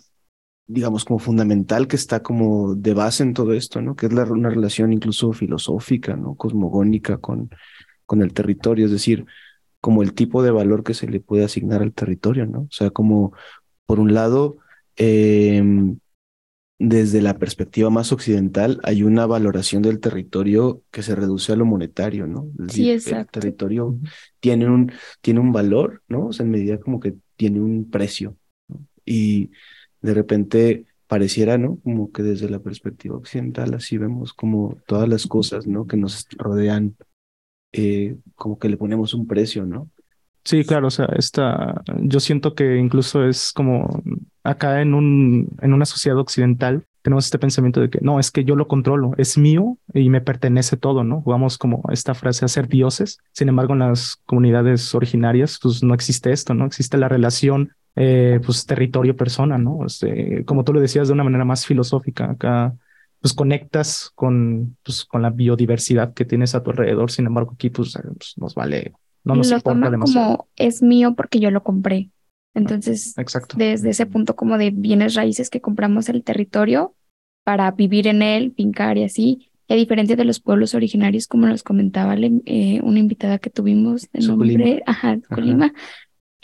digamos, 0.67 1.05
como 1.05 1.19
fundamental 1.19 1.87
que 1.87 1.97
está 1.97 2.23
como 2.23 2.75
de 2.75 2.95
base 2.95 3.23
en 3.23 3.35
todo 3.35 3.53
esto, 3.53 3.81
¿no? 3.81 3.95
Que 3.95 4.07
es 4.07 4.13
la, 4.13 4.25
una 4.25 4.51
relación 4.51 4.93
incluso 4.93 5.33
filosófica, 5.33 6.17
¿no? 6.17 6.35
Cosmogónica 6.35 7.19
con, 7.19 7.51
con 8.05 8.23
el 8.23 8.33
territorio, 8.33 8.87
es 8.87 8.93
decir, 8.93 9.27
como 9.81 10.03
el 10.03 10.15
tipo 10.15 10.43
de 10.43 10.51
valor 10.51 10.83
que 10.83 10.95
se 10.95 11.07
le 11.09 11.21
puede 11.21 11.45
asignar 11.45 11.83
al 11.83 11.93
territorio, 11.93 12.47
¿no? 12.47 12.63
O 12.63 12.69
sea, 12.71 12.91
como, 12.91 13.33
por 13.87 14.01
un 14.01 14.15
lado, 14.15 14.59
eh, 14.97 15.63
desde 16.79 17.23
la 17.23 17.39
perspectiva 17.39 17.89
más 17.89 18.13
occidental, 18.13 18.81
hay 18.83 19.03
una 19.03 19.27
valoración 19.27 19.83
del 19.83 20.01
territorio 20.01 20.83
que 20.91 21.03
se 21.03 21.15
reduce 21.15 21.53
a 21.53 21.57
lo 21.57 21.65
monetario, 21.65 22.27
¿no? 22.27 22.49
Es 22.67 22.75
sí, 22.75 22.91
decir, 22.91 22.93
exacto. 22.93 23.39
El 23.39 23.43
territorio 23.43 23.99
tiene 24.41 24.69
un, 24.69 24.93
tiene 25.23 25.41
un 25.41 25.53
valor, 25.53 26.03
¿no? 26.09 26.27
O 26.27 26.33
sea, 26.33 26.45
en 26.45 26.51
medida 26.51 26.79
como 26.79 27.01
que 27.01 27.15
tiene 27.37 27.61
un 27.61 27.89
precio. 27.91 28.37
¿no? 28.69 28.85
Y 29.07 29.51
de 30.03 30.15
repente 30.15 30.87
pareciera, 31.07 31.59
¿no? 31.59 31.79
Como 31.83 32.11
que 32.11 32.23
desde 32.23 32.49
la 32.49 32.59
perspectiva 32.59 33.17
occidental 33.17 33.75
así 33.75 33.99
vemos 33.99 34.33
como 34.33 34.77
todas 34.87 35.09
las 35.09 35.27
cosas, 35.27 35.67
¿no? 35.67 35.87
Que 35.87 35.97
nos 35.97 36.27
rodean, 36.37 36.97
eh, 37.73 38.17
como 38.35 38.59
que 38.59 38.69
le 38.69 38.77
ponemos 38.77 39.15
un 39.15 39.27
precio, 39.27 39.65
¿no? 39.65 39.91
Sí, 40.45 40.65
claro, 40.65 40.87
o 40.87 40.91
sea, 40.91 41.07
esta, 41.17 41.83
yo 41.99 42.21
siento 42.21 42.55
que 42.55 42.77
incluso 42.77 43.25
es 43.25 43.53
como 43.53 44.03
acá 44.45 44.81
en 44.81 44.95
un, 44.95 45.49
en 45.61 45.73
una 45.73 45.87
sociedad 45.87 46.19
occidental 46.19 46.87
tenemos 47.07 47.27
este 47.27 47.39
pensamiento 47.39 47.81
de 47.81 47.89
que 47.89 48.01
no, 48.03 48.19
es 48.19 48.33
que 48.33 48.45
yo 48.45 48.57
lo 48.57 48.67
controlo, 48.67 49.13
es 49.17 49.39
mío 49.39 49.79
y 49.95 50.11
me 50.11 50.21
pertenece 50.21 50.77
todo, 50.77 51.05
¿no? 51.05 51.23
Jugamos 51.23 51.57
como 51.57 51.85
esta 51.93 52.15
frase 52.15 52.45
a 52.45 52.49
ser 52.49 52.67
dioses. 52.67 53.19
Sin 53.31 53.49
embargo, 53.49 53.75
en 53.75 53.79
las 53.79 54.17
comunidades 54.27 54.93
originarias, 54.93 55.61
pues 55.63 55.85
no 55.85 55.95
existe 55.95 56.33
esto, 56.33 56.53
¿no? 56.53 56.67
Existe 56.67 56.99
la 56.99 57.09
relación, 57.09 57.76
eh, 57.97 58.41
pues 58.45 58.67
territorio-persona, 58.67 59.59
¿no? 59.59 59.85
Este, 59.87 60.45
como 60.45 60.65
tú 60.65 60.73
lo 60.73 60.81
decías 60.81 61.09
de 61.09 61.15
una 61.15 61.25
manera 61.25 61.45
más 61.45 61.67
filosófica, 61.67 62.31
acá 62.31 62.75
pues 63.21 63.33
conectas 63.33 64.13
con, 64.15 64.77
pues, 64.85 65.05
con 65.05 65.23
la 65.23 65.31
biodiversidad 65.31 66.15
que 66.15 66.25
tienes 66.25 66.55
a 66.55 66.63
tu 66.63 66.71
alrededor. 66.71 67.11
Sin 67.11 67.27
embargo, 67.27 67.53
aquí 67.55 67.71
pues, 67.71 67.99
pues 68.19 68.35
nos 68.37 68.55
vale, 68.55 68.93
no 69.25 69.35
nos 69.35 69.51
lo 69.51 69.57
importa 69.57 69.91
demasiado. 69.91 70.37
como 70.37 70.49
es 70.57 70.83
mío 70.83 71.15
porque 71.17 71.41
yo 71.41 71.51
lo 71.51 71.63
compré. 71.63 72.11
Entonces, 72.55 73.17
Exacto. 73.19 73.57
desde 73.59 73.91
ese 73.91 74.07
punto 74.07 74.37
como 74.37 74.57
de 74.59 74.71
bienes 74.71 75.15
raíces 75.15 75.51
que 75.51 75.61
compramos 75.61 76.09
el 76.09 76.23
territorio 76.23 76.95
para 77.45 77.71
vivir 77.71 78.07
en 78.07 78.23
él, 78.23 78.53
fincar 78.57 78.99
y 78.99 79.05
así, 79.05 79.51
a 79.69 79.75
diferencia 79.75 80.17
de 80.17 80.25
los 80.25 80.41
pueblos 80.41 80.75
originarios, 80.75 81.27
como 81.27 81.47
nos 81.47 81.63
comentaba 81.63 82.15
eh, 82.17 82.81
una 82.83 82.99
invitada 82.99 83.39
que 83.39 83.51
tuvimos 83.51 84.09
de 84.13 84.27
nombre, 84.27 84.83
ajá, 84.87 85.13
Ajá. 85.13 85.35
Colima, 85.35 85.73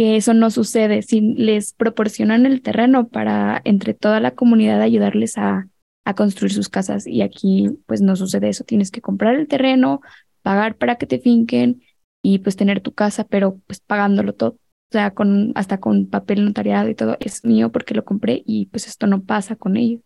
que 0.02 0.16
eso 0.16 0.34
no 0.34 0.50
sucede, 0.50 1.02
si 1.02 1.20
les 1.20 1.74
proporcionan 1.74 2.44
el 2.44 2.60
terreno 2.60 3.06
para 3.06 3.62
entre 3.62 3.94
toda 3.94 4.18
la 4.18 4.32
comunidad 4.32 4.80
ayudarles 4.80 5.38
a, 5.38 5.68
a 6.04 6.14
construir 6.14 6.52
sus 6.52 6.68
casas 6.68 7.06
y 7.06 7.22
aquí 7.22 7.70
pues 7.86 8.02
no 8.02 8.16
sucede 8.16 8.48
eso, 8.48 8.64
tienes 8.64 8.90
que 8.90 9.00
comprar 9.00 9.36
el 9.36 9.46
terreno, 9.46 10.00
pagar 10.42 10.74
para 10.74 10.96
que 10.96 11.06
te 11.06 11.20
finquen 11.20 11.82
y 12.20 12.40
pues 12.40 12.56
tener 12.56 12.80
tu 12.80 12.92
casa, 12.92 13.22
pero 13.22 13.60
pues 13.68 13.78
pagándolo 13.78 14.34
todo. 14.34 14.50
O 14.50 14.90
sea, 14.90 15.12
con, 15.12 15.52
hasta 15.54 15.78
con 15.78 16.08
papel 16.08 16.44
notariado 16.44 16.88
y 16.88 16.96
todo, 16.96 17.16
es 17.20 17.44
mío 17.44 17.70
porque 17.70 17.94
lo 17.94 18.04
compré 18.04 18.42
y 18.44 18.66
pues 18.66 18.88
esto 18.88 19.06
no 19.06 19.22
pasa 19.22 19.54
con 19.54 19.76
ellos. 19.76 20.02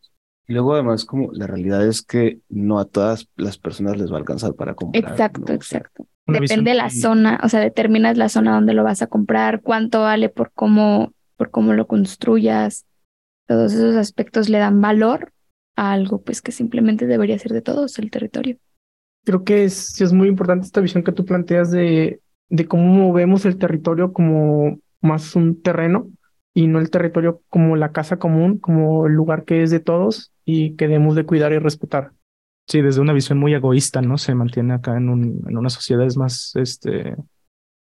Y 0.46 0.52
luego 0.52 0.74
además 0.74 1.06
como 1.06 1.32
la 1.32 1.46
realidad 1.46 1.88
es 1.88 2.02
que 2.02 2.40
no 2.50 2.80
a 2.80 2.84
todas 2.84 3.30
las 3.36 3.56
personas 3.56 3.96
les 3.96 4.12
va 4.12 4.16
a 4.16 4.18
alcanzar 4.18 4.52
para 4.56 4.74
comprar. 4.74 5.10
Exacto, 5.10 5.54
exacto. 5.54 6.06
Depende 6.26 6.72
de 6.72 6.76
la 6.76 6.90
zona, 6.90 7.40
o 7.44 7.48
sea, 7.48 7.60
determinas 7.60 8.16
la 8.16 8.28
zona 8.28 8.54
donde 8.54 8.74
lo 8.74 8.82
vas 8.82 9.00
a 9.00 9.06
comprar, 9.06 9.62
cuánto 9.62 10.00
vale 10.00 10.28
por 10.28 10.50
cómo, 10.52 11.12
por 11.36 11.50
cómo 11.50 11.72
lo 11.72 11.86
construyas. 11.86 12.84
Todos 13.46 13.72
esos 13.72 13.94
aspectos 13.96 14.48
le 14.48 14.58
dan 14.58 14.80
valor 14.80 15.32
a 15.76 15.92
algo 15.92 16.22
pues 16.22 16.42
que 16.42 16.50
simplemente 16.50 17.06
debería 17.06 17.38
ser 17.38 17.52
de 17.52 17.62
todos, 17.62 17.98
el 17.98 18.10
territorio. 18.10 18.56
Creo 19.24 19.44
que 19.44 19.64
es, 19.64 20.00
es 20.00 20.12
muy 20.12 20.28
importante 20.28 20.66
esta 20.66 20.80
visión 20.80 21.04
que 21.04 21.12
tú 21.12 21.24
planteas 21.24 21.70
de, 21.70 22.20
de 22.48 22.66
cómo 22.66 23.12
vemos 23.12 23.44
el 23.44 23.58
territorio 23.58 24.12
como 24.12 24.78
más 25.00 25.36
un 25.36 25.62
terreno 25.62 26.08
y 26.54 26.66
no 26.66 26.80
el 26.80 26.90
territorio 26.90 27.42
como 27.48 27.76
la 27.76 27.92
casa 27.92 28.18
común, 28.18 28.58
como 28.58 29.06
el 29.06 29.12
lugar 29.12 29.44
que 29.44 29.62
es 29.62 29.70
de 29.70 29.80
todos 29.80 30.32
y 30.44 30.74
que 30.76 30.88
debemos 30.88 31.14
de 31.14 31.26
cuidar 31.26 31.52
y 31.52 31.58
respetar. 31.58 32.12
Sí, 32.66 32.82
desde 32.82 33.00
una 33.00 33.12
visión 33.12 33.38
muy 33.38 33.54
egoísta, 33.54 34.02
¿no? 34.02 34.18
Se 34.18 34.34
mantiene 34.34 34.74
acá 34.74 34.96
en, 34.96 35.08
un, 35.08 35.42
en 35.48 35.56
unas 35.56 35.72
sociedades 35.72 36.16
más 36.16 36.52
este, 36.56 37.14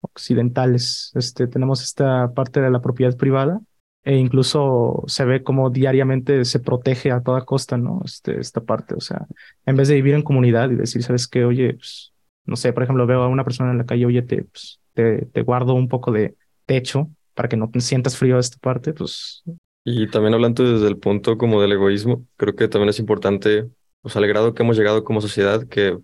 occidentales. 0.00 1.12
Este, 1.14 1.46
tenemos 1.46 1.82
esta 1.82 2.32
parte 2.34 2.60
de 2.60 2.70
la 2.70 2.80
propiedad 2.80 3.16
privada 3.16 3.60
e 4.04 4.16
incluso 4.16 5.04
se 5.06 5.24
ve 5.24 5.42
como 5.44 5.70
diariamente 5.70 6.44
se 6.44 6.58
protege 6.58 7.12
a 7.12 7.22
toda 7.22 7.44
costa, 7.44 7.76
¿no? 7.76 8.00
Este, 8.04 8.40
esta 8.40 8.60
parte, 8.60 8.94
o 8.96 9.00
sea, 9.00 9.26
en 9.64 9.76
vez 9.76 9.88
de 9.88 9.94
vivir 9.94 10.14
en 10.14 10.22
comunidad 10.22 10.70
y 10.70 10.74
decir, 10.74 11.02
¿sabes 11.02 11.28
qué? 11.28 11.44
Oye, 11.44 11.74
pues, 11.74 12.12
no 12.44 12.56
sé, 12.56 12.72
por 12.72 12.82
ejemplo, 12.82 13.06
veo 13.06 13.22
a 13.22 13.28
una 13.28 13.44
persona 13.44 13.70
en 13.70 13.78
la 13.78 13.86
calle, 13.86 14.06
oye, 14.06 14.22
te, 14.22 14.42
pues, 14.44 14.80
te, 14.94 15.26
te 15.26 15.42
guardo 15.42 15.74
un 15.74 15.88
poco 15.88 16.10
de 16.10 16.36
techo 16.66 17.08
para 17.34 17.48
que 17.48 17.56
no 17.56 17.70
te 17.70 17.80
sientas 17.80 18.16
frío 18.16 18.36
a 18.36 18.40
esta 18.40 18.58
parte, 18.58 18.92
pues 18.92 19.44
Y 19.84 20.08
también 20.08 20.34
hablando 20.34 20.64
desde 20.64 20.88
el 20.88 20.98
punto 20.98 21.38
como 21.38 21.62
del 21.62 21.72
egoísmo, 21.72 22.26
creo 22.36 22.56
que 22.56 22.68
también 22.68 22.88
es 22.90 22.98
importante, 22.98 23.70
pues 24.02 24.16
al 24.16 24.26
grado 24.26 24.54
que 24.54 24.62
hemos 24.62 24.76
llegado 24.76 25.04
como 25.04 25.20
sociedad, 25.20 25.66
que 25.68 25.98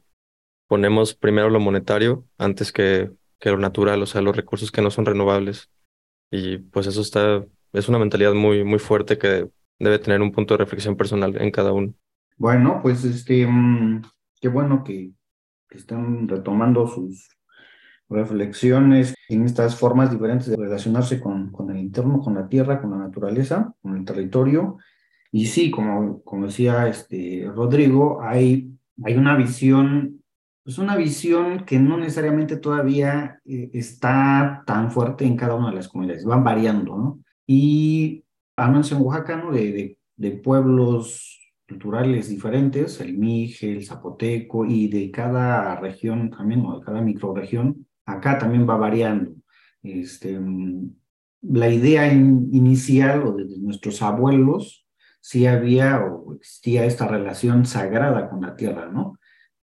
ponemos 0.69 1.15
primero 1.15 1.51
lo 1.51 1.61
monetario 1.61 2.25
antes 2.39 2.73
que, 2.73 3.11
que 3.39 3.51
lo 3.51 3.59
natural, 3.59 4.03
o 4.03 4.07
sea, 4.07 4.23
los 4.23 4.37
recursos 4.37 4.71
que 4.71 4.83
no 4.83 4.91
son 4.91 5.07
renovables. 5.07 5.71
Y 6.31 6.59
pues 6.59 6.87
eso 6.87 7.01
está, 7.01 7.45
es 7.73 7.89
una 7.89 7.99
mentalidad 7.99 8.35
muy, 8.35 8.65
muy 8.65 8.79
fuerte 8.79 9.19
que 9.19 9.49
debe 9.79 9.99
tener 9.99 10.23
un 10.23 10.33
punto 10.33 10.55
de 10.55 10.59
reflexión 10.59 10.97
personal 10.97 11.41
en 11.41 11.51
cada 11.51 11.73
uno. 11.73 11.95
Bueno, 12.37 12.81
pues 12.83 13.05
este, 13.05 13.47
mm, 13.47 14.03
qué 14.41 14.49
bueno 14.49 14.85
que, 14.85 15.13
que 15.69 15.79
están 15.79 16.29
retomando 16.29 16.87
sus 16.87 17.29
reflexiones 18.09 19.15
en 19.29 19.45
estas 19.45 19.77
formas 19.77 20.11
diferentes 20.11 20.49
de 20.49 20.57
relacionarse 20.57 21.21
con, 21.21 21.51
con 21.53 21.71
el 21.71 21.79
entorno, 21.79 22.21
con 22.21 22.35
la 22.35 22.49
tierra, 22.49 22.81
con 22.81 22.91
la 22.91 22.99
naturaleza, 22.99 23.75
con 23.83 23.97
el 23.97 24.05
territorio. 24.05 24.79
Y 25.33 25.47
sí, 25.47 25.71
como, 25.71 26.23
como 26.23 26.47
decía 26.47 26.89
este 26.89 27.51
Rodrigo, 27.55 28.23
hay, 28.23 28.73
hay 29.05 29.15
una 29.15 29.37
visión, 29.37 30.23
pues 30.65 30.79
una 30.79 30.97
visión 30.97 31.65
que 31.67 31.79
no 31.79 31.97
necesariamente 31.99 32.57
todavía 32.57 33.41
eh, 33.45 33.71
está 33.73 34.63
tan 34.67 34.91
fuerte 34.91 35.25
en 35.27 35.37
cada 35.37 35.55
una 35.55 35.71
de 35.71 35.77
las 35.77 35.89
comunidades, 35.89 36.25
van 36.25 36.45
variando, 36.45 36.97
¿no? 36.97 37.21
Y 37.47 38.25
al 38.57 38.71
menos 38.73 38.91
en 38.93 39.01
Oaxaca, 39.03 39.37
¿no? 39.37 39.53
De, 39.53 39.73
de, 39.73 39.99
de 40.17 40.31
pueblos 40.33 41.35
culturales 41.69 42.29
diferentes, 42.31 42.99
el 43.01 43.19
Mije, 43.19 43.71
el 43.73 43.85
Zapoteco, 43.85 44.65
y 44.65 44.89
de 44.89 45.11
cada 45.11 45.77
región 45.79 46.31
también, 46.31 46.65
o 46.65 46.79
de 46.79 46.85
cada 46.85 47.03
microrregión, 47.03 47.87
acá 48.07 48.39
también 48.39 48.67
va 48.69 48.77
variando. 48.79 49.33
Este, 49.83 50.39
mm, 50.41 50.91
la 51.43 51.69
idea 51.71 52.11
in- 52.13 52.49
inicial 52.53 53.23
o 53.27 53.33
de 53.33 53.45
nuestros 53.61 54.01
abuelos 54.03 54.87
sí 55.29 55.47
había 55.47 56.03
o 56.03 56.33
existía 56.37 56.87
esta 56.87 57.07
relación 57.07 57.67
sagrada 57.67 58.31
con 58.31 58.41
la 58.41 58.57
tierra, 58.57 58.89
¿no? 58.91 59.19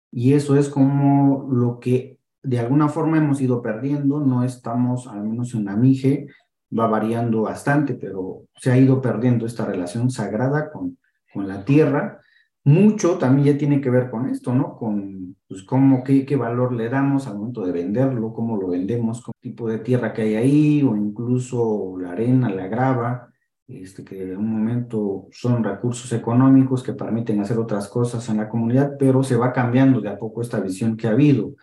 Y 0.10 0.31
eso 0.31 0.55
es 0.55 0.70
como 0.70 1.50
lo 1.51 1.77
que 1.77 2.20
de 2.41 2.60
alguna 2.60 2.88
forma 2.88 3.17
hemos 3.17 3.41
ido 3.41 3.62
perdiendo, 3.62 4.22
no 4.22 4.46
estamos, 4.46 5.08
al 5.08 5.24
menos 5.27 5.53
en 5.53 5.65
la 5.65 5.75
MIGE, 5.75 6.27
va 6.72 6.88
variando 6.88 7.41
bastante, 7.41 7.96
pero 7.96 8.43
se 8.55 8.72
ha 8.72 8.77
ido 8.77 9.01
perdiendo 9.01 9.46
esta 9.46 9.65
relación 9.65 10.10
sagrada 10.10 10.72
con, 10.72 10.98
con 11.34 11.50
la 11.50 11.65
tierra. 11.65 12.22
Mucho 12.63 13.17
también 13.17 13.53
ya 13.53 13.58
tiene 13.58 13.81
que 13.81 13.89
ver 13.89 14.10
con 14.10 14.29
esto, 14.29 14.55
¿no? 14.55 14.77
Con 14.77 15.36
pues, 15.50 15.63
cómo, 15.63 16.01
qué, 16.05 16.25
qué 16.25 16.38
valor 16.38 16.72
le 16.72 16.88
damos 16.88 17.27
al 17.27 17.38
momento 17.38 17.65
de 17.65 17.74
venderlo, 17.74 18.31
cómo 18.31 18.55
lo 18.55 18.70
vendemos, 18.70 19.22
con 19.22 19.34
tipo 19.41 19.67
de 19.67 19.79
tierra 19.79 20.13
que 20.13 20.22
hay 20.22 20.36
ahí, 20.36 20.81
o 20.81 20.96
incluso 20.96 21.98
la 22.00 22.13
arena, 22.13 22.50
la 22.50 22.67
grava, 22.67 23.31
este, 23.68 24.03
que 24.03 24.32
en 24.34 24.38
un 24.38 24.51
momento 24.51 25.27
son 25.32 25.63
recursos 25.63 26.12
económicos 26.13 26.84
que 26.84 26.94
permiten 26.94 27.39
hacer 27.39 27.58
otras 27.58 27.88
cosas 27.88 28.27
en 28.30 28.38
la 28.38 28.50
comunidad, 28.50 28.96
pero 29.00 29.24
se 29.24 29.36
va 29.36 29.53
cambiando 29.53 30.01
de 30.01 30.10
a 30.10 30.18
poco 30.18 30.41
esta 30.41 30.60
visión 30.60 30.98
que 30.98 31.08
ha 31.08 31.12
habido, 31.12 31.56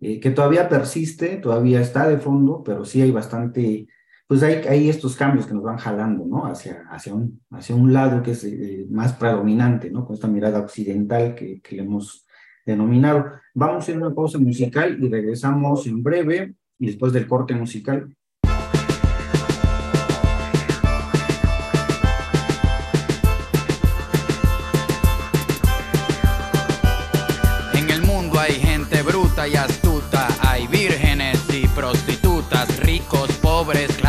eh, 0.00 0.18
que 0.20 0.30
todavía 0.30 0.68
persiste, 0.68 1.36
todavía 1.36 1.80
está 1.80 2.08
de 2.08 2.18
fondo, 2.18 2.62
pero 2.64 2.84
sí 2.84 3.00
hay 3.02 3.10
bastante 3.10 3.86
pues 4.32 4.42
hay, 4.42 4.66
hay 4.66 4.88
estos 4.88 5.14
cambios 5.14 5.46
que 5.46 5.52
nos 5.52 5.62
van 5.62 5.76
jalando, 5.76 6.24
¿no? 6.24 6.46
Hacia, 6.46 6.86
hacia, 6.90 7.12
un, 7.12 7.42
hacia 7.50 7.74
un 7.74 7.92
lado 7.92 8.22
que 8.22 8.30
es 8.30 8.42
eh, 8.44 8.86
más 8.88 9.12
predominante, 9.12 9.90
¿no? 9.90 10.06
Con 10.06 10.14
esta 10.14 10.26
mirada 10.26 10.60
occidental 10.60 11.34
que, 11.34 11.60
que 11.60 11.76
le 11.76 11.82
hemos 11.82 12.26
denominado. 12.64 13.26
Vamos 13.52 13.74
a 13.74 13.78
hacer 13.80 13.98
una 13.98 14.14
pausa 14.14 14.38
musical 14.38 14.96
y 14.98 15.08
regresamos 15.10 15.86
en 15.86 16.02
breve 16.02 16.54
y 16.78 16.86
después 16.86 17.12
del 17.12 17.26
corte 17.26 17.54
musical. 17.54 18.16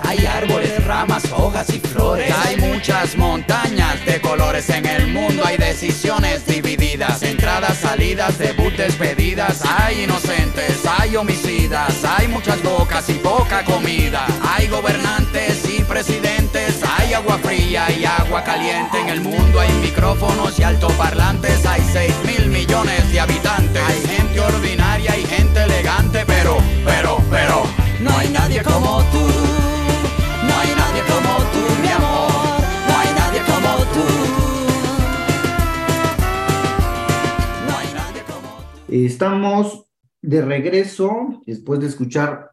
Hay 0.03 0.25
árboles, 0.25 0.83
ramas, 0.85 1.23
hojas 1.31 1.69
y 1.69 1.79
flores. 1.79 2.33
Hay 2.43 2.57
muchas 2.57 3.15
montañas 3.15 4.03
de 4.05 4.19
colores 4.19 4.69
en 4.69 4.85
el 4.85 5.07
mundo. 5.07 5.43
Hay 5.45 5.57
decisiones 5.57 6.45
divididas, 6.47 7.21
entradas, 7.21 7.77
salidas, 7.77 8.39
debut, 8.39 8.73
despedidas. 8.73 9.61
Hay 9.63 10.03
inocentes, 10.03 10.79
hay 10.99 11.15
homicidas. 11.15 12.03
Hay 12.03 12.27
muchas 12.27 12.63
bocas 12.63 13.07
y 13.09 13.13
poca 13.15 13.63
comida. 13.63 14.25
Hay 14.41 14.67
gobernantes 14.67 15.69
y 15.69 15.83
presidentes. 15.83 16.81
Hay 16.97 17.13
agua 17.13 17.37
fría 17.37 17.91
y 17.91 18.05
agua 18.05 18.43
caliente. 18.43 18.99
En 18.99 19.09
el 19.09 19.21
mundo 19.21 19.59
hay 19.59 19.71
micrófonos 19.73 20.57
y 20.57 20.63
altoparlantes. 20.63 21.65
Hay 21.65 21.81
6 21.93 22.13
mil 22.25 22.47
millones 22.49 23.11
de 23.11 23.19
habitantes. 23.19 23.83
Hay 23.83 24.01
gente 24.07 24.39
ordinaria 24.39 25.15
y 25.17 25.25
gente 25.25 25.46
no 28.03 28.11
hay 28.11 28.29
nadie 28.29 28.61
como 28.63 28.99
tú. 29.11 29.23
No 30.47 30.53
hay 30.59 30.69
nadie 30.75 31.01
como 31.11 31.37
tú, 31.51 31.63
mi 31.81 31.87
amor. 31.87 32.61
No 32.87 32.97
hay 32.97 33.09
nadie 33.15 33.41
como 33.51 33.71
tú. 33.93 34.05
No 37.67 37.77
hay 37.77 37.93
nadie 37.93 38.21
como. 38.23 38.49
Estamos 38.87 39.85
de 40.21 40.41
regreso 40.41 41.41
después 41.45 41.79
de 41.79 41.87
escuchar 41.87 42.51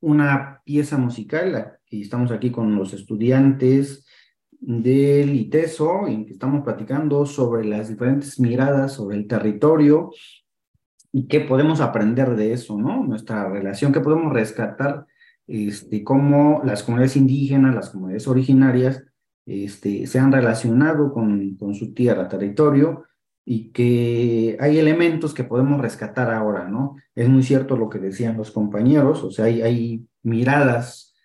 una 0.00 0.62
pieza 0.64 0.96
musical 0.96 1.78
y 1.88 2.02
estamos 2.02 2.30
aquí 2.30 2.50
con 2.50 2.74
los 2.74 2.92
estudiantes 2.92 4.04
del 4.50 5.34
ITESO 5.34 6.06
en 6.06 6.26
que 6.26 6.32
estamos 6.32 6.62
platicando 6.62 7.24
sobre 7.26 7.64
las 7.64 7.88
diferentes 7.88 8.38
miradas 8.38 8.94
sobre 8.94 9.16
el 9.16 9.26
territorio 9.26 10.10
y 11.12 11.26
qué 11.26 11.40
podemos 11.40 11.80
aprender 11.80 12.36
de 12.36 12.52
eso, 12.52 12.78
¿no? 12.78 13.04
Nuestra 13.04 13.48
relación, 13.48 13.92
qué 13.92 14.00
podemos 14.00 14.32
rescatar, 14.32 15.06
este, 15.46 16.04
cómo 16.04 16.62
las 16.64 16.82
comunidades 16.82 17.16
indígenas, 17.16 17.74
las 17.74 17.90
comunidades 17.90 18.28
originarias, 18.28 19.04
este, 19.46 20.06
se 20.06 20.18
han 20.18 20.30
relacionado 20.30 21.12
con, 21.12 21.56
con 21.56 21.74
su 21.74 21.92
tierra, 21.92 22.28
territorio, 22.28 23.04
y 23.44 23.72
que 23.72 24.56
hay 24.60 24.78
elementos 24.78 25.34
que 25.34 25.42
podemos 25.42 25.80
rescatar 25.80 26.30
ahora, 26.30 26.68
¿no? 26.68 26.96
Es 27.16 27.28
muy 27.28 27.42
cierto 27.42 27.76
lo 27.76 27.88
que 27.88 27.98
decían 27.98 28.36
los 28.36 28.52
compañeros, 28.52 29.24
o 29.24 29.30
sea, 29.30 29.46
hay, 29.46 29.62
hay 29.62 30.06
miradas 30.22 31.16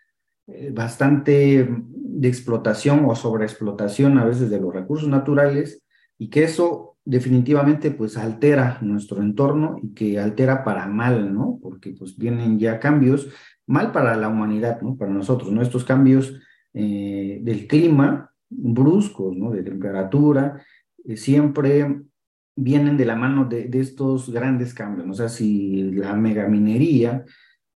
eh, 0.47 0.71
bastante 0.73 1.67
de 1.69 2.27
explotación 2.27 3.05
o 3.05 3.15
sobreexplotación 3.15 4.17
a 4.17 4.25
veces 4.25 4.49
de 4.49 4.59
los 4.59 4.73
recursos 4.73 5.09
naturales 5.09 5.83
y 6.17 6.29
que 6.29 6.43
eso 6.43 6.94
definitivamente 7.05 7.91
pues 7.91 8.17
altera 8.17 8.79
nuestro 8.81 9.21
entorno 9.21 9.79
y 9.81 9.93
que 9.93 10.19
altera 10.19 10.63
para 10.63 10.87
mal, 10.87 11.33
¿no? 11.33 11.59
Porque 11.61 11.91
pues 11.97 12.17
vienen 12.17 12.59
ya 12.59 12.79
cambios, 12.79 13.29
mal 13.67 13.91
para 13.91 14.17
la 14.17 14.27
humanidad, 14.27 14.81
¿no? 14.81 14.97
Para 14.97 15.13
nosotros, 15.13 15.51
¿no? 15.51 15.61
Estos 15.61 15.85
cambios 15.85 16.33
eh, 16.73 17.39
del 17.43 17.67
clima 17.67 18.31
bruscos, 18.49 19.37
¿no? 19.37 19.51
De 19.51 19.63
temperatura, 19.63 20.61
eh, 21.03 21.15
siempre 21.15 22.01
vienen 22.55 22.97
de 22.97 23.05
la 23.05 23.15
mano 23.15 23.45
de, 23.45 23.67
de, 23.67 23.79
estos 23.79 24.31
grandes 24.31 24.73
cambios. 24.73 25.05
¿no? 25.05 25.13
O 25.13 25.15
sea, 25.15 25.29
si 25.29 25.91
la 25.91 26.13
megaminería 26.15 27.25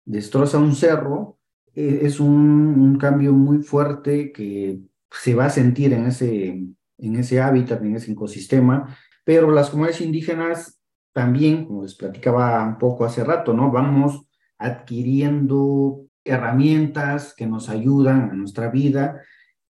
destroza 0.05 0.59
un 0.59 0.75
cerro, 0.75 1.39
eh, 1.73 2.01
es 2.03 2.19
un, 2.19 2.29
un, 2.31 2.97
cambio 2.97 3.33
muy 3.33 3.63
fuerte 3.63 4.31
que 4.31 4.81
se 5.11 5.33
va 5.33 5.45
a 5.45 5.49
sentir 5.49 5.93
en 5.93 6.05
ese, 6.05 6.65
en 6.97 7.15
ese 7.15 7.41
hábitat, 7.41 7.81
en 7.83 7.95
ese 7.95 8.11
ecosistema, 8.11 8.95
pero 9.25 9.51
las 9.51 9.69
comunidades 9.69 10.01
indígenas 10.01 10.79
también, 11.11 11.65
como 11.65 11.83
les 11.83 11.95
platicaba 11.95 12.63
un 12.63 12.77
poco 12.77 13.03
hace 13.03 13.23
rato, 13.23 13.53
¿no? 13.53 13.71
Vamos 13.71 14.29
adquiriendo 14.57 16.05
herramientas 16.23 17.33
que 17.35 17.47
nos 17.47 17.67
ayudan 17.69 18.29
a 18.29 18.33
nuestra 18.33 18.69
vida, 18.69 19.21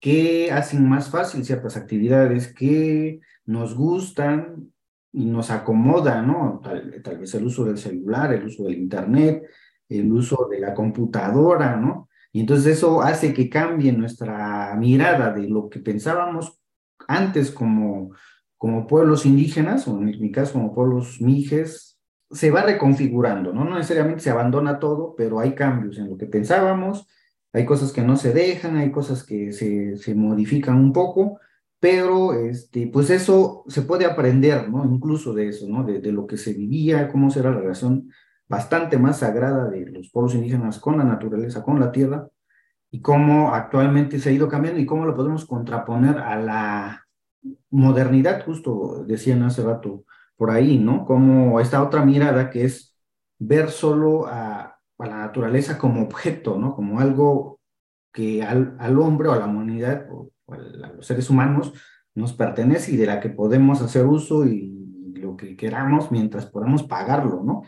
que 0.00 0.50
hacen 0.52 0.88
más 0.88 1.10
fácil 1.10 1.44
ciertas 1.44 1.76
actividades 1.76 2.54
que 2.54 3.20
nos 3.44 3.74
gustan 3.74 4.72
y 5.12 5.26
nos 5.26 5.50
acomodan, 5.50 6.28
¿no? 6.28 6.60
Tal, 6.62 7.02
tal, 7.02 7.18
vez 7.18 7.34
el 7.34 7.44
uso 7.44 7.64
del 7.64 7.78
celular, 7.78 8.32
el 8.32 8.46
uso 8.46 8.64
del 8.64 8.78
internet, 8.78 9.44
el 9.88 10.10
uso 10.12 10.48
de 10.50 10.60
la 10.60 10.72
computadora, 10.72 11.76
¿no? 11.76 12.08
Y 12.32 12.40
entonces 12.40 12.78
eso 12.78 13.02
hace 13.02 13.34
que 13.34 13.50
cambie 13.50 13.92
nuestra 13.92 14.74
mirada 14.76 15.32
de 15.32 15.48
lo 15.48 15.68
que 15.68 15.80
pensábamos 15.80 16.60
antes 17.08 17.50
como, 17.50 18.12
como 18.60 18.86
pueblos 18.86 19.24
indígenas, 19.24 19.88
o 19.88 19.92
en 20.02 20.20
mi 20.20 20.30
caso 20.30 20.52
como 20.52 20.74
pueblos 20.74 21.18
mijes, 21.22 21.98
se 22.30 22.50
va 22.50 22.60
reconfigurando, 22.60 23.54
¿no? 23.54 23.64
No 23.64 23.76
necesariamente 23.76 24.20
se 24.20 24.28
abandona 24.28 24.78
todo, 24.78 25.14
pero 25.16 25.40
hay 25.40 25.54
cambios 25.54 25.96
en 25.96 26.10
lo 26.10 26.18
que 26.18 26.26
pensábamos, 26.26 27.08
hay 27.54 27.64
cosas 27.64 27.90
que 27.90 28.02
no 28.02 28.16
se 28.16 28.34
dejan, 28.34 28.76
hay 28.76 28.92
cosas 28.92 29.24
que 29.24 29.54
se, 29.54 29.96
se 29.96 30.14
modifican 30.14 30.76
un 30.76 30.92
poco, 30.92 31.40
pero 31.80 32.34
este, 32.34 32.86
pues 32.88 33.08
eso 33.08 33.64
se 33.66 33.80
puede 33.80 34.04
aprender, 34.04 34.68
¿no? 34.68 34.84
Incluso 34.84 35.32
de 35.32 35.48
eso, 35.48 35.66
¿no? 35.66 35.82
De, 35.82 36.00
de, 36.02 36.12
lo 36.12 36.26
que 36.26 36.36
se 36.36 36.52
vivía, 36.52 37.08
cómo 37.08 37.30
será 37.30 37.52
la 37.52 37.60
relación 37.60 38.10
bastante 38.46 38.98
más 38.98 39.20
sagrada 39.20 39.70
de 39.70 39.86
los 39.86 40.10
pueblos 40.10 40.34
indígenas 40.34 40.78
con 40.78 40.98
la 40.98 41.04
naturaleza, 41.04 41.62
con 41.62 41.80
la 41.80 41.90
tierra, 41.92 42.28
y 42.90 43.00
cómo 43.00 43.54
actualmente 43.54 44.18
se 44.18 44.28
ha 44.28 44.32
ido 44.32 44.48
cambiando 44.48 44.82
y 44.82 44.86
cómo 44.86 45.06
lo 45.06 45.16
podemos 45.16 45.46
contraponer 45.46 46.18
a 46.18 46.38
la 46.38 47.06
modernidad, 47.70 48.44
justo 48.44 49.04
decían 49.06 49.42
hace 49.42 49.62
rato 49.62 50.04
por 50.36 50.50
ahí, 50.50 50.78
¿no? 50.78 51.04
Como 51.04 51.60
esta 51.60 51.82
otra 51.82 52.04
mirada 52.04 52.50
que 52.50 52.64
es 52.64 52.96
ver 53.38 53.70
solo 53.70 54.26
a, 54.26 54.76
la 54.98 55.16
naturaleza 55.16 55.78
como 55.78 56.02
objeto, 56.02 56.58
¿no? 56.58 56.74
Como 56.74 57.00
algo 57.00 57.58
que 58.12 58.42
al, 58.42 58.76
al 58.78 58.98
hombre 58.98 59.28
o 59.28 59.32
a 59.32 59.38
la 59.38 59.46
humanidad 59.46 60.06
o, 60.10 60.30
o, 60.44 60.54
a 60.54 60.58
los 60.58 61.06
seres 61.06 61.30
humanos 61.30 61.72
nos 62.14 62.34
pertenece 62.34 62.92
y 62.92 62.96
de 62.96 63.06
la 63.06 63.20
que 63.20 63.30
podemos 63.30 63.80
hacer 63.80 64.04
uso 64.04 64.44
y 64.46 65.12
lo 65.14 65.36
que 65.36 65.56
queramos 65.56 66.10
mientras 66.10 66.44
podamos 66.46 66.82
pagarlo, 66.82 67.42
¿no? 67.42 67.62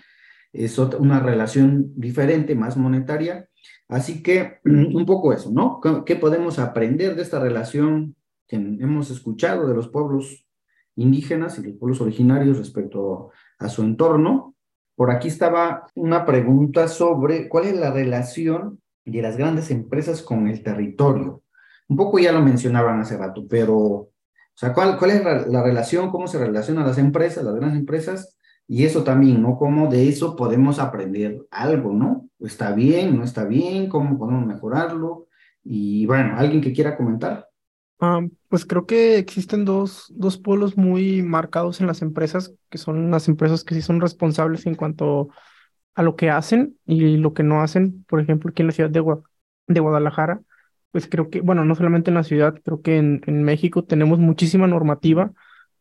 es 0.53 0.79
una 0.79 1.21
relación 1.21 1.93
diferente, 1.97 2.55
más 2.55 2.77
monetaria. 2.77 3.49
Así 3.89 4.23
que 4.23 4.59
un 4.65 5.07
poco 5.07 5.33
eso, 5.33 5.51
¿no? 5.51 5.81
¿Qué 6.05 6.17
podemos 6.17 6.59
aprender 6.59 7.17
de 7.17 7.23
esta 7.23 7.41
relación 7.41 8.15
que 8.53 8.85
hemos 8.85 9.11
escuchado 9.11 9.67
de 9.67 9.75
los 9.75 9.89
pueblos 9.89 10.47
indígenas 10.95 11.59
y 11.59 11.63
los 11.63 11.79
pueblos 11.79 12.03
originarios 12.03 12.59
respecto 12.59 13.31
a 13.59 13.69
su 13.71 13.83
entorno? 13.83 14.55
Por 14.95 15.11
aquí 15.11 15.29
estaba 15.29 15.87
una 15.95 16.27
pregunta 16.27 16.87
sobre 16.87 17.49
cuál 17.49 17.65
es 17.65 17.77
la 17.77 17.91
relación 17.91 18.79
de 19.07 19.23
las 19.23 19.39
grandes 19.39 19.71
empresas 19.71 20.21
con 20.21 20.49
el 20.49 20.63
territorio. 20.63 21.43
Un 21.89 21.97
poco 21.97 22.19
ya 22.19 22.31
lo 22.31 22.43
mencionaban 22.43 23.01
hace 23.01 23.17
rato, 23.17 23.47
pero, 23.49 23.77
o 23.79 24.11
sea, 24.55 24.75
¿cuál, 24.75 24.99
cuál 24.99 25.13
es 25.13 25.25
la 25.49 25.63
relación, 25.63 26.11
cómo 26.11 26.27
se 26.27 26.39
relacionan 26.39 26.87
las 26.87 26.99
empresas, 26.99 27.45
las 27.45 27.55
grandes 27.55 27.81
empresas 27.81 28.37
y 28.69 28.85
eso 28.85 29.03
también, 29.03 29.41
¿no? 29.41 29.57
Cómo 29.57 29.91
de 29.91 30.09
eso 30.11 30.37
podemos 30.37 30.79
aprender 30.79 31.41
algo, 31.51 31.95
¿no? 31.95 32.29
¿Está 32.39 32.73
bien? 32.73 33.17
¿No 33.17 33.25
está 33.25 33.47
bien? 33.47 33.89
¿Cómo 33.89 34.19
podemos 34.19 34.47
mejorarlo? 34.47 35.29
Y 35.65 36.05
bueno, 36.05 36.35
¿alguien 36.37 36.61
que 36.61 36.75
quiera 36.75 36.99
comentar? 36.99 37.49
Ah, 38.05 38.21
pues 38.49 38.67
creo 38.67 38.85
que 38.85 39.17
existen 39.19 39.65
dos, 39.65 40.07
dos 40.11 40.37
polos 40.37 40.77
muy 40.77 41.23
marcados 41.23 41.81
en 41.81 41.87
las 41.87 42.03
empresas, 42.03 42.53
que 42.69 42.77
son 42.77 43.13
las 43.13 43.29
empresas 43.29 43.63
que 43.63 43.77
sí 43.77 43.83
son 43.83 44.01
responsables 44.01 44.67
en 44.67 44.75
cuanto 44.75 45.29
a 45.95 46.03
lo 46.03 46.17
que 46.17 46.29
hacen 46.29 46.77
y 46.85 47.17
lo 47.19 47.33
que 47.33 47.45
no 47.45 47.63
hacen. 47.63 48.05
Por 48.09 48.21
ejemplo, 48.21 48.51
aquí 48.51 48.63
en 48.63 48.69
la 48.69 48.73
ciudad 48.73 48.91
de, 48.91 49.81
Guadalajara, 49.81 50.41
pues 50.91 51.07
creo 51.09 51.31
que, 51.31 51.43
bueno, 51.43 51.65
no 51.65 51.77
solamente 51.77 52.11
en 52.11 52.17
la 52.17 52.25
ciudad, 52.25 52.61
creo 52.65 52.83
que 52.83 52.99
en, 52.99 53.23
en 53.27 53.45
México 53.45 53.85
tenemos 53.85 54.19
muchísima 54.19 54.67
normativa 54.67 55.33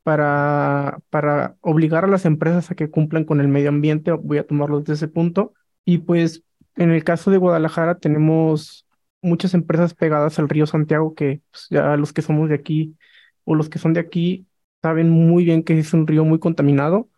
para, 0.04 1.00
para 1.10 1.58
obligar 1.62 2.06
a 2.06 2.08
las 2.08 2.26
empresas 2.26 2.70
a 2.70 2.76
que 2.76 2.92
cumplan 2.92 3.26
con 3.26 3.42
el 3.42 3.48
medio 3.48 3.70
ambiente, 3.70 4.12
voy 4.12 4.38
a 4.38 4.46
tomarlo 4.46 4.80
desde 4.82 4.94
ese 4.94 5.08
punto. 5.08 5.54
Y 5.86 6.00
pues 6.00 6.44
en 6.76 6.92
el 6.92 7.04
caso 7.04 7.32
de 7.32 7.38
Guadalajara 7.38 7.98
tenemos 7.98 8.86
muchas 9.22 9.54
empresas 9.54 9.94
pegadas 9.94 10.40
al 10.40 10.50
río 10.50 10.66
Santiago 10.68 11.16
que 11.16 11.42
pues, 11.52 11.68
ya 11.70 11.98
los 11.98 12.14
que 12.14 12.22
somos 12.22 12.50
de 12.50 12.56
aquí 12.56 12.98
o 13.46 13.56
los 13.56 13.70
que 13.70 13.80
son 13.80 13.94
de 13.94 14.02
aquí 14.02 14.48
saben 14.82 15.10
muy 15.10 15.46
bien 15.46 15.64
que 15.64 15.78
es 15.80 15.94
un 15.94 16.08
río 16.08 16.26
muy 16.26 16.40
contaminado. 16.40 17.10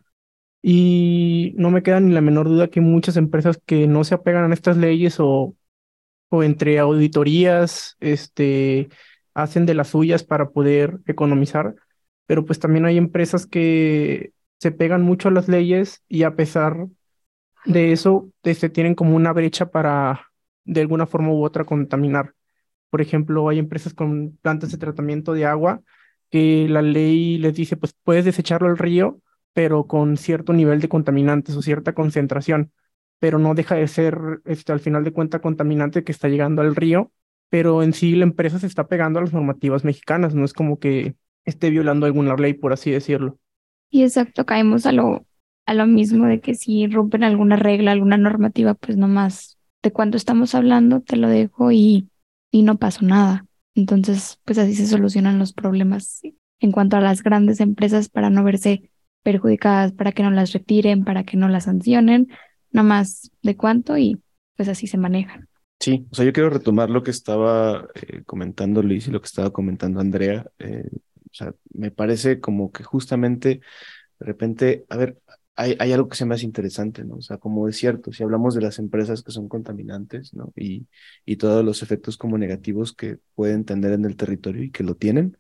Y 0.62 1.54
no 1.58 1.72
me 1.72 1.84
queda 1.84 2.00
ni 2.00 2.14
la 2.14 2.22
menor 2.22 2.48
duda 2.50 2.70
que 2.70 2.82
muchas 2.82 3.18
empresas 3.18 3.60
que 3.66 3.88
no 3.88 4.04
se 4.04 4.16
apegan 4.16 4.52
a 4.52 4.54
estas 4.54 4.78
leyes 4.78 5.20
o, 5.20 5.56
o 6.30 6.44
entre 6.44 6.80
auditorías 6.80 7.98
este, 8.00 8.90
hacen 9.34 9.66
de 9.66 9.76
las 9.76 9.90
suyas 9.90 10.24
para 10.24 10.50
poder 10.52 11.00
economizar 11.08 11.76
pero 12.26 12.46
pues 12.46 12.60
también 12.60 12.86
hay 12.86 12.98
empresas 12.98 13.46
que 13.46 14.34
se 14.60 14.72
pegan 14.72 15.02
mucho 15.02 15.28
a 15.28 15.32
las 15.32 15.48
leyes 15.48 16.04
y 16.08 16.24
a 16.24 16.36
pesar 16.36 16.88
de 17.66 17.92
eso, 17.92 18.32
este, 18.44 18.70
tienen 18.70 18.96
como 18.96 19.16
una 19.16 19.34
brecha 19.34 19.72
para 19.72 20.32
de 20.66 20.82
alguna 20.82 21.06
forma 21.06 21.30
u 21.32 21.44
otra 21.44 21.66
contaminar. 21.66 22.34
Por 22.90 23.02
ejemplo, 23.02 23.50
hay 23.50 23.60
empresas 23.60 23.94
con 23.94 24.38
plantas 24.42 24.72
de 24.72 24.78
tratamiento 24.78 25.34
de 25.34 25.46
agua 25.46 25.82
que 26.30 26.68
la 26.70 26.82
ley 26.82 27.38
les 27.38 27.54
dice, 27.54 27.78
pues 27.78 27.96
puedes 28.04 28.26
desecharlo 28.26 28.68
al 28.68 28.78
río, 28.78 29.20
pero 29.54 29.88
con 29.88 30.18
cierto 30.18 30.54
nivel 30.54 30.82
de 30.82 30.90
contaminantes 30.90 31.56
o 31.56 31.62
cierta 31.62 31.94
concentración, 31.94 32.72
pero 33.20 33.40
no 33.40 33.54
deja 33.54 33.76
de 33.76 33.88
ser, 33.88 34.18
este, 34.46 34.72
al 34.72 34.80
final 34.80 35.04
de 35.04 35.14
cuentas, 35.14 35.42
contaminante 35.42 36.04
que 36.04 36.12
está 36.12 36.28
llegando 36.30 36.62
al 36.62 36.76
río, 36.76 37.12
pero 37.50 37.84
en 37.84 37.94
sí 37.94 38.16
la 38.16 38.24
empresa 38.24 38.60
se 38.60 38.68
está 38.68 38.88
pegando 38.88 39.20
a 39.20 39.22
las 39.22 39.34
normativas 39.34 39.84
mexicanas, 39.84 40.34
no 40.34 40.44
es 40.44 40.54
como 40.54 40.80
que 40.80 41.16
esté 41.46 41.70
violando 41.70 42.06
alguna 42.06 42.36
ley, 42.36 42.54
por 42.54 42.74
así 42.74 42.90
decirlo. 42.90 43.38
Y 43.92 44.04
exacto, 44.04 44.46
caemos 44.46 44.88
a 44.88 44.92
lo, 44.92 45.26
a 45.68 45.74
lo 45.74 45.86
mismo 45.86 46.26
de 46.26 46.42
que 46.42 46.56
si 46.56 46.88
rompen 46.88 47.24
alguna 47.24 47.56
regla, 47.56 47.92
alguna 47.92 48.18
normativa, 48.18 48.74
pues 48.74 48.98
nomás 48.98 49.58
de 49.84 49.92
cuánto 49.92 50.18
estamos 50.18 50.56
hablando, 50.56 51.02
te 51.02 51.18
lo 51.18 51.28
dejo 51.28 51.72
y, 51.72 52.10
y 52.52 52.64
no 52.64 52.78
pasó 52.78 53.06
nada. 53.06 53.46
Entonces, 53.76 54.40
pues 54.46 54.58
así 54.58 54.76
se 54.76 54.88
solucionan 54.88 55.40
los 55.40 55.54
problemas 55.54 56.22
en 56.60 56.72
cuanto 56.72 56.98
a 56.98 57.02
las 57.02 57.22
grandes 57.22 57.60
empresas 57.60 58.10
para 58.10 58.30
no 58.30 58.44
verse 58.44 58.90
perjudicadas, 59.24 59.92
para 59.92 60.12
que 60.12 60.24
no 60.24 60.32
las 60.32 60.54
retiren, 60.54 61.04
para 61.04 61.24
que 61.24 61.38
no 61.38 61.50
las 61.50 61.66
sancionen, 61.66 62.30
nomás 62.72 63.32
de 63.42 63.56
cuánto 63.56 63.98
y 63.98 64.22
pues 64.56 64.70
así 64.70 64.88
se 64.88 64.98
manejan. 64.98 65.48
Sí, 65.80 66.08
o 66.12 66.16
sea, 66.16 66.24
yo 66.24 66.34
quiero 66.34 66.50
retomar 66.50 66.90
lo 66.90 67.04
que 67.04 67.12
estaba 67.12 67.88
eh, 67.96 68.24
comentando 68.26 68.82
Luis 68.82 69.08
y 69.08 69.12
lo 69.12 69.20
que 69.20 69.28
estaba 69.28 69.52
comentando 69.52 70.00
Andrea. 70.00 70.46
Eh, 70.60 70.88
o 70.94 71.34
sea, 71.34 71.54
me 71.74 71.92
parece 71.92 72.40
como 72.40 72.72
que 72.72 72.84
justamente 72.84 73.62
de 74.20 74.26
repente, 74.26 74.86
a 74.90 74.98
ver, 74.98 75.18
hay, 75.56 75.92
algo 75.92 76.10
que 76.10 76.18
se 76.18 76.26
me 76.26 76.36
hace 76.36 76.46
interesante, 76.46 77.04
¿no? 77.06 77.16
O 77.18 77.22
sea, 77.22 77.38
como 77.38 77.68
es 77.68 77.78
cierto, 77.78 78.12
si 78.12 78.24
hablamos 78.24 78.56
de 78.56 78.62
las 78.62 78.80
empresas 78.80 79.24
que 79.24 79.32
son 79.32 79.48
contaminantes, 79.48 80.34
¿no? 80.34 80.52
Y, 80.56 80.88
y 81.26 81.36
todos 81.38 81.64
los 81.64 81.84
efectos 81.84 82.18
como 82.18 82.38
negativos 82.38 82.94
que 82.94 83.20
pueden 83.36 83.66
tener 83.66 83.94
en 83.94 84.06
el 84.06 84.16
territorio 84.16 84.64
y 84.64 84.72
que 84.72 84.84
lo 84.84 84.96
tienen, 84.96 85.38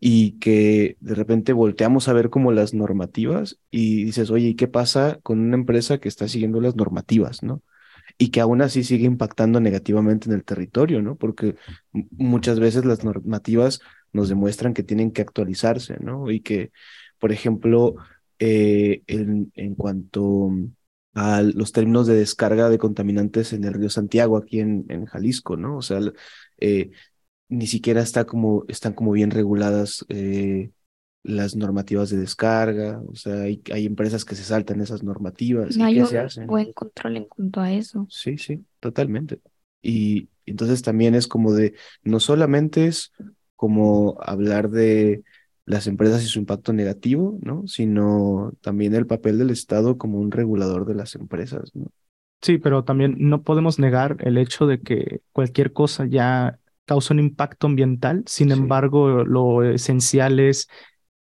y 0.00 0.32
que 0.38 0.96
de 1.00 1.14
repente 1.14 1.52
volteamos 1.52 2.08
a 2.08 2.12
ver 2.12 2.30
como 2.30 2.52
las 2.52 2.74
normativas 2.74 3.58
y 3.70 4.04
dices, 4.04 4.30
oye, 4.30 4.48
¿y 4.48 4.54
qué 4.54 4.68
pasa 4.68 5.18
con 5.22 5.40
una 5.40 5.56
empresa 5.56 5.98
que 5.98 6.08
está 6.08 6.28
siguiendo 6.28 6.60
las 6.60 6.76
normativas, 6.76 7.42
¿no? 7.42 7.62
Y 8.18 8.30
que 8.30 8.40
aún 8.40 8.62
así 8.62 8.84
sigue 8.84 9.06
impactando 9.06 9.60
negativamente 9.60 10.28
en 10.28 10.34
el 10.34 10.44
territorio, 10.44 11.02
¿no? 11.02 11.16
Porque 11.16 11.56
muchas 11.92 12.60
veces 12.60 12.84
las 12.84 13.04
normativas 13.04 13.80
nos 14.12 14.28
demuestran 14.28 14.74
que 14.74 14.82
tienen 14.82 15.12
que 15.12 15.22
actualizarse, 15.22 15.96
¿no? 16.00 16.30
Y 16.30 16.40
que, 16.40 16.72
por 17.18 17.32
ejemplo, 17.32 17.96
eh, 18.38 19.02
en, 19.06 19.52
en, 19.54 19.74
cuanto 19.74 20.50
a 21.14 21.42
los 21.42 21.72
términos 21.72 22.06
de 22.06 22.16
descarga 22.16 22.68
de 22.68 22.78
contaminantes 22.78 23.52
en 23.52 23.64
el 23.64 23.74
río 23.74 23.88
Santiago, 23.88 24.36
aquí 24.36 24.60
en, 24.60 24.84
en 24.88 25.06
Jalisco, 25.06 25.56
¿no? 25.56 25.78
O 25.78 25.82
sea, 25.82 26.00
eh, 26.58 26.90
ni 27.48 27.66
siquiera 27.66 28.02
está 28.02 28.24
como, 28.24 28.64
están 28.68 28.92
como 28.92 29.12
bien 29.12 29.30
reguladas 29.30 30.04
eh, 30.08 30.70
las 31.22 31.56
normativas 31.56 32.10
de 32.10 32.18
descarga, 32.18 33.00
o 33.08 33.14
sea, 33.14 33.42
hay, 33.42 33.62
hay, 33.72 33.86
empresas 33.86 34.24
que 34.24 34.36
se 34.36 34.44
saltan 34.44 34.80
esas 34.80 35.02
normativas. 35.02 35.76
No 35.76 35.84
hay 35.86 36.00
un 36.00 36.06
se 36.06 36.18
hacen? 36.18 36.46
buen 36.46 36.72
control 36.72 37.16
en 37.16 37.24
cuanto 37.24 37.60
a 37.60 37.72
eso. 37.72 38.06
Sí, 38.10 38.38
sí, 38.38 38.64
totalmente. 38.78 39.40
Y 39.82 40.28
entonces 40.44 40.82
también 40.82 41.14
es 41.14 41.26
como 41.26 41.52
de, 41.52 41.74
no 42.02 42.20
solamente 42.20 42.86
es 42.86 43.12
como 43.56 44.18
hablar 44.20 44.70
de 44.70 45.22
las 45.66 45.88
empresas 45.88 46.22
y 46.22 46.26
su 46.26 46.38
impacto 46.38 46.72
negativo, 46.72 47.38
¿no? 47.42 47.66
Sino 47.66 48.52
también 48.60 48.94
el 48.94 49.06
papel 49.06 49.38
del 49.38 49.50
Estado 49.50 49.98
como 49.98 50.18
un 50.18 50.30
regulador 50.30 50.86
de 50.86 50.94
las 50.94 51.14
empresas, 51.16 51.74
¿no? 51.74 51.86
Sí, 52.40 52.58
pero 52.58 52.84
también 52.84 53.16
no 53.18 53.42
podemos 53.42 53.78
negar 53.78 54.16
el 54.20 54.38
hecho 54.38 54.66
de 54.66 54.80
que 54.80 55.20
cualquier 55.32 55.72
cosa 55.72 56.06
ya 56.06 56.58
causa 56.84 57.14
un 57.14 57.20
impacto 57.20 57.66
ambiental, 57.66 58.22
sin 58.26 58.48
sí. 58.48 58.54
embargo, 58.54 59.24
lo 59.24 59.64
esencial 59.64 60.38
es 60.38 60.68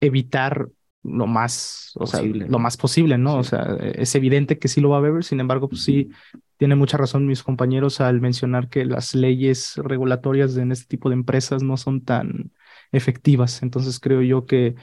evitar 0.01 0.69
lo 1.03 1.27
más, 1.27 1.93
o 1.97 2.01
posible, 2.01 2.41
sea, 2.41 2.47
¿no? 2.47 2.53
lo 2.53 2.59
más 2.59 2.77
posible, 2.79 3.19
¿no? 3.19 3.33
Sí. 3.33 3.39
O 3.41 3.45
sea, 3.45 3.77
es 3.95 4.15
evidente 4.15 4.59
que 4.59 4.69
sí 4.69 4.81
lo 4.81 4.91
va 4.91 4.97
a 4.97 4.99
haber, 5.01 5.23
sin 5.23 5.41
embargo, 5.41 5.69
pues 5.69 5.83
sí, 5.83 6.09
tiene 6.57 6.77
mucha 6.77 6.97
razón 6.97 7.27
mis 7.27 7.43
compañeros 7.43 8.01
al 8.01 8.21
mencionar 8.21 8.69
que 8.69 8.87
las 8.87 9.15
leyes 9.15 9.77
regulatorias 9.77 10.57
en 10.57 10.73
este 10.73 10.87
tipo 10.87 11.11
de 11.11 11.15
empresas 11.17 11.63
no 11.63 11.77
son 11.77 12.03
tan 12.03 12.53
efectivas. 12.93 13.63
Entonces 13.63 14.01
creo 14.01 14.23
yo 14.23 14.47
que 14.47 14.75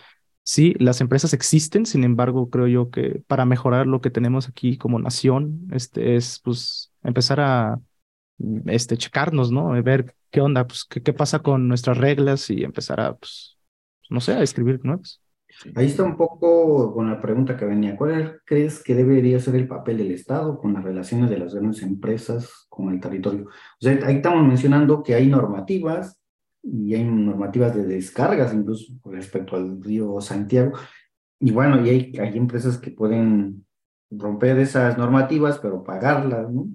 sí, 0.44 0.76
las 0.80 1.02
empresas 1.02 1.34
existen, 1.34 1.86
sin 1.86 2.04
embargo, 2.04 2.50
creo 2.50 2.68
yo 2.68 2.90
que 2.90 3.22
para 3.28 3.46
mejorar 3.46 3.88
lo 3.88 4.02
que 4.02 4.10
tenemos 4.10 4.48
aquí 4.48 4.78
como 4.78 5.00
nación, 5.00 5.68
este 5.72 6.16
es 6.16 6.40
pues 6.44 6.92
empezar 7.04 7.40
a 7.40 7.80
este 8.68 8.98
checarnos, 8.98 9.52
¿no? 9.52 9.70
Ver 9.84 10.16
qué 10.32 10.42
onda, 10.42 10.68
pues 10.68 10.86
qué, 10.86 11.02
qué 11.02 11.14
pasa 11.14 11.40
con 11.40 11.68
nuestras 11.68 11.98
reglas 11.98 12.50
y 12.50 12.64
empezar 12.64 13.00
a 13.00 13.16
pues 13.16 13.58
no 14.10 14.22
sé, 14.22 14.34
a 14.34 14.44
escribir 14.44 14.80
nuevas. 14.84 15.22
Ahí 15.76 15.88
está 15.88 16.04
un 16.04 16.18
poco 16.18 16.94
con 16.94 17.10
la 17.10 17.20
pregunta 17.20 17.58
que 17.58 17.66
venía. 17.66 17.96
¿Cuál 17.96 18.42
crees 18.46 18.84
que 18.84 18.94
debería 18.94 19.40
ser 19.40 19.56
el 19.56 19.68
papel 19.68 19.98
del 19.98 20.12
Estado 20.12 20.60
con 20.60 20.74
las 20.74 20.84
relaciones 20.84 21.30
de 21.30 21.40
las 21.40 21.56
grandes 21.56 21.82
empresas 21.82 22.68
con 22.70 22.94
el 22.94 23.00
territorio? 23.00 23.46
O 23.46 23.52
sea, 23.80 23.98
ahí 24.06 24.18
estamos 24.18 24.46
mencionando 24.46 25.02
que 25.02 25.16
hay 25.16 25.28
normativas 25.28 26.17
y 26.72 26.96
hay 26.96 27.04
normativas 27.04 27.76
de 27.76 27.84
descargas 27.84 28.54
incluso 28.54 28.94
respecto 29.06 29.56
al 29.56 29.82
río 29.84 30.20
Santiago. 30.22 30.74
Y 31.40 31.52
bueno, 31.52 31.86
y 31.86 31.90
hay, 31.90 32.14
hay 32.20 32.38
empresas 32.38 32.78
que 32.78 32.92
pueden 32.92 33.66
romper 34.10 34.60
esas 34.60 34.98
normativas, 34.98 35.60
pero 35.60 35.84
pagarlas, 35.84 36.52
¿no? 36.52 36.68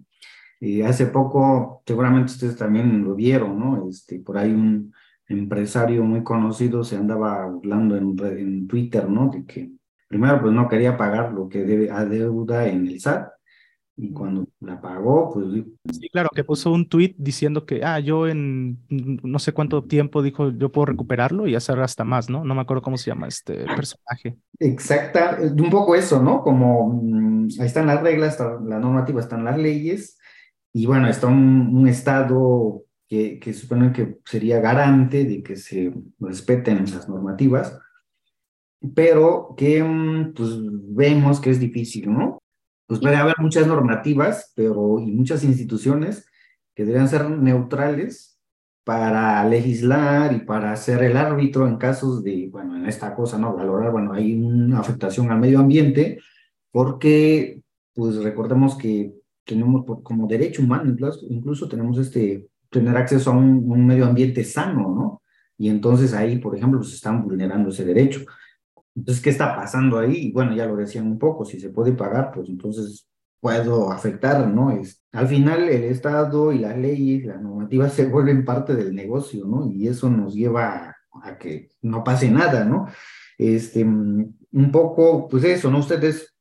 Y 0.61 0.83
hace 0.83 1.07
poco, 1.07 1.83
seguramente 1.85 2.33
ustedes 2.33 2.57
también 2.57 3.05
lo 3.05 3.15
vieron, 3.15 3.59
¿no? 3.59 3.89
Este, 3.89 4.21
por 4.21 4.39
ahí 4.39 4.53
un, 4.53 4.93
empresario 5.29 6.05
muy 6.05 6.23
conocido 6.23 6.85
se 6.85 6.97
andaba 6.97 7.47
burlando 7.47 7.97
en, 7.97 8.15
en, 8.39 8.67
Twitter, 8.67 9.09
¿no? 9.09 9.31
De 9.31 9.47
que 9.47 9.73
primero 10.07 10.41
pues 10.43 10.53
no 10.53 10.69
quería 10.69 10.97
pagar 10.97 11.33
lo 11.33 11.49
que 11.49 11.65
debe 11.65 11.91
a 11.91 12.05
deuda 12.05 12.69
en 12.69 12.87
el 12.87 13.01
SAT 13.01 13.31
y 13.97 14.13
cuando 14.13 14.47
la 14.65 14.81
pagó, 14.81 15.33
pues 15.33 15.65
Sí, 15.93 16.09
claro, 16.11 16.29
que 16.35 16.45
puso 16.45 16.71
un 16.71 16.89
tweet 16.89 17.15
diciendo 17.19 17.67
que, 17.67 17.85
ah, 17.85 17.99
yo 17.99 18.29
en 18.29 18.79
no 18.89 19.39
sé 19.39 19.53
cuánto 19.53 19.85
tiempo 19.85 20.23
dijo, 20.23 20.51
yo 20.51 20.71
puedo 20.71 20.87
recuperarlo 20.87 21.47
y 21.47 21.55
hacer 21.55 21.81
hasta 21.81 22.05
más, 22.05 22.31
¿no? 22.31 22.45
No 22.45 22.55
me 22.55 22.61
acuerdo 22.61 22.83
cómo 22.83 22.97
se 22.97 23.11
llama 23.11 23.29
este 23.29 23.65
personaje. 23.77 24.37
Exacta, 24.59 25.39
un 25.41 25.71
poco 25.71 25.95
eso, 25.95 26.23
¿no? 26.23 26.43
Como 26.43 27.01
mm, 27.03 27.49
ahí 27.61 27.67
están 27.67 27.87
las 27.87 28.03
reglas, 28.03 28.33
está 28.33 28.59
la 28.65 28.79
normativa, 28.79 29.21
están 29.21 29.45
las 29.45 29.59
leyes, 29.59 30.19
y 30.73 30.87
bueno, 30.87 31.09
está 31.09 31.27
un, 31.27 31.77
un 31.77 31.89
Estado 31.89 32.85
que, 33.09 33.39
que 33.39 33.53
supone 33.53 33.93
que 33.93 34.19
sería 34.25 34.61
garante 34.61 35.25
de 35.25 35.43
que 35.43 35.57
se 35.57 35.93
respeten 36.19 36.85
las 36.91 37.09
normativas, 37.09 37.79
pero 38.95 39.55
que 39.57 39.83
mm, 39.83 40.33
pues 40.35 40.51
vemos 40.95 41.41
que 41.41 41.51
es 41.51 41.61
difícil, 41.61 42.13
¿no? 42.13 42.42
Pues 42.93 43.01
puede 43.01 43.17
haber 43.17 43.37
muchas 43.39 43.67
normativas, 43.67 44.53
pero 44.55 44.99
y 45.01 45.11
muchas 45.13 45.43
instituciones 45.45 46.27
que 46.75 46.85
deberían 46.85 47.09
ser 47.09 47.31
neutrales 47.31 48.39
para 48.85 49.43
legislar 49.49 50.35
y 50.35 50.41
para 50.41 50.77
ser 50.77 51.03
el 51.03 51.17
árbitro 51.17 51.67
en 51.67 51.79
casos 51.79 52.23
de, 52.23 52.51
bueno, 52.53 52.77
en 52.77 52.85
esta 52.85 53.15
cosa, 53.15 53.39
¿no? 53.39 53.57
Valorar, 53.57 53.93
bueno, 53.93 54.13
hay 54.13 54.35
una 54.35 54.81
afectación 54.81 55.31
al 55.31 55.41
medio 55.41 55.61
ambiente, 55.61 56.19
porque, 56.71 57.63
pues 57.95 58.17
recordemos 58.17 58.77
que 58.77 59.15
tenemos 59.47 59.87
como 60.03 60.27
derecho 60.27 60.61
humano, 60.61 60.91
incluso, 60.91 61.21
incluso 61.31 61.69
tenemos 61.71 61.97
este, 61.97 62.47
tener 62.69 62.95
acceso 62.95 63.31
a 63.31 63.39
un, 63.39 63.73
un, 63.73 63.87
medio 63.87 64.05
ambiente 64.05 64.45
sano, 64.45 64.95
¿no? 64.95 65.23
Y 65.57 65.71
entonces 65.71 66.13
ahí, 66.13 66.37
por 66.37 66.55
ejemplo, 66.55 66.83
se 66.83 66.97
están 66.97 67.25
vulnerando 67.25 67.71
ese 67.71 67.87
derecho. 67.87 68.27
Entonces, 68.95 69.23
¿qué 69.23 69.31
está 69.31 69.57
pasando 69.57 69.99
ahí? 69.99 70.31
Bueno, 70.33 70.55
ya 70.55 70.67
lo 70.67 70.77
decían 70.77 71.07
un 71.07 71.19
poco, 71.19 71.45
si 71.45 71.59
se 71.59 71.71
puede 71.71 71.93
pagar, 71.93 72.31
pues 72.33 72.49
entonces 72.49 73.09
puedo 73.41 73.91
afectar, 73.91 74.47
¿no? 74.47 74.71
Es, 74.71 75.03
al 75.13 75.27
final 75.27 75.69
el 75.69 75.85
Estado 75.85 76.53
y 76.53 76.59
las 76.59 76.79
leyes, 76.79 77.25
las 77.27 77.43
normativas 77.43 77.93
se 77.95 78.07
vuelven 78.07 78.45
parte 78.45 78.75
del 78.75 78.95
negocio, 78.95 79.47
¿no? 79.47 79.71
Y 79.71 79.89
eso 79.89 80.09
nos 80.09 80.35
lleva 80.35 80.95
a, 81.13 81.39
que 81.39 81.71
no 81.83 82.05
pase 82.05 82.31
nada, 82.31 82.65
¿no? 82.65 82.87
Este, 83.37 83.85
un 83.85 84.71
poco, 84.71 85.29
pues 85.29 85.45
eso, 85.45 85.71
¿no? 85.71 85.79
Ustedes, 85.79 86.35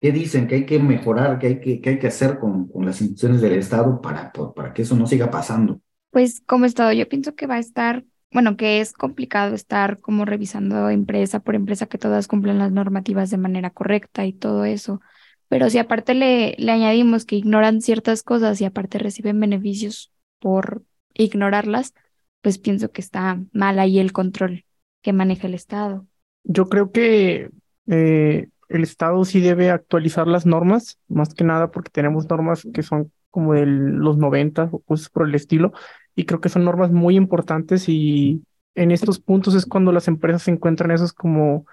¿qué 0.00 0.12
dicen? 0.12 0.46
Que 0.46 0.56
hay 0.56 0.66
que 0.66 0.78
mejorar, 0.78 1.38
que 1.38 1.46
hay 1.46 1.60
que, 1.60 1.80
que, 1.80 1.90
hay 1.90 1.98
que 1.98 2.08
hacer 2.08 2.38
con, 2.38 2.68
con 2.68 2.84
las 2.84 3.00
instituciones 3.00 3.40
del 3.40 3.54
Estado 3.54 4.00
para, 4.00 4.32
para 4.54 4.74
que 4.74 4.82
eso 4.82 4.96
no 4.96 5.06
siga 5.06 5.30
pasando. 5.30 5.80
Pues 6.10 6.42
como 6.44 6.66
Estado, 6.66 6.92
yo 6.92 7.08
pienso 7.08 7.34
que 7.34 7.46
va 7.46 7.54
a 7.54 7.60
estar 7.60 8.04
bueno, 8.32 8.56
que 8.56 8.80
es 8.80 8.92
complicado 8.92 9.54
estar 9.54 10.00
como 10.00 10.24
revisando 10.24 10.88
empresa 10.90 11.40
por 11.40 11.54
empresa 11.54 11.86
que 11.86 11.98
todas 11.98 12.28
cumplan 12.28 12.58
las 12.58 12.72
normativas 12.72 13.30
de 13.30 13.38
manera 13.38 13.70
correcta 13.70 14.24
y 14.24 14.32
todo 14.32 14.64
eso. 14.64 15.00
Pero 15.48 15.68
si 15.68 15.78
aparte 15.78 16.14
le, 16.14 16.54
le 16.58 16.72
añadimos 16.72 17.26
que 17.26 17.36
ignoran 17.36 17.82
ciertas 17.82 18.22
cosas 18.22 18.60
y 18.60 18.64
aparte 18.64 18.98
reciben 18.98 19.38
beneficios 19.38 20.10
por 20.38 20.82
ignorarlas, 21.14 21.94
pues 22.40 22.58
pienso 22.58 22.90
que 22.90 23.00
está 23.00 23.38
mal 23.52 23.78
ahí 23.78 23.98
el 23.98 24.12
control 24.12 24.64
que 25.02 25.12
maneja 25.12 25.46
el 25.46 25.54
Estado. 25.54 26.06
Yo 26.44 26.68
creo 26.68 26.90
que 26.90 27.50
eh, 27.86 28.48
el 28.68 28.82
Estado 28.82 29.24
sí 29.24 29.40
debe 29.40 29.70
actualizar 29.70 30.26
las 30.26 30.46
normas, 30.46 30.98
más 31.08 31.34
que 31.34 31.44
nada 31.44 31.70
porque 31.70 31.90
tenemos 31.90 32.28
normas 32.28 32.66
que 32.72 32.82
son 32.82 33.12
como 33.30 33.54
de 33.54 33.66
los 33.66 34.18
90 34.18 34.68
o 34.72 34.80
cosas 34.80 35.08
por 35.08 35.28
el 35.28 35.34
estilo, 35.34 35.72
y 36.14 36.24
creo 36.24 36.40
que 36.40 36.48
son 36.48 36.64
normas 36.64 36.90
muy 36.90 37.16
importantes 37.16 37.88
y 37.88 38.42
en 38.74 38.90
estos 38.90 39.18
puntos 39.20 39.54
es 39.54 39.66
cuando 39.66 39.92
las 39.92 40.08
empresas 40.08 40.48
encuentran 40.48 40.90
esos 40.90 41.12
como 41.12 41.66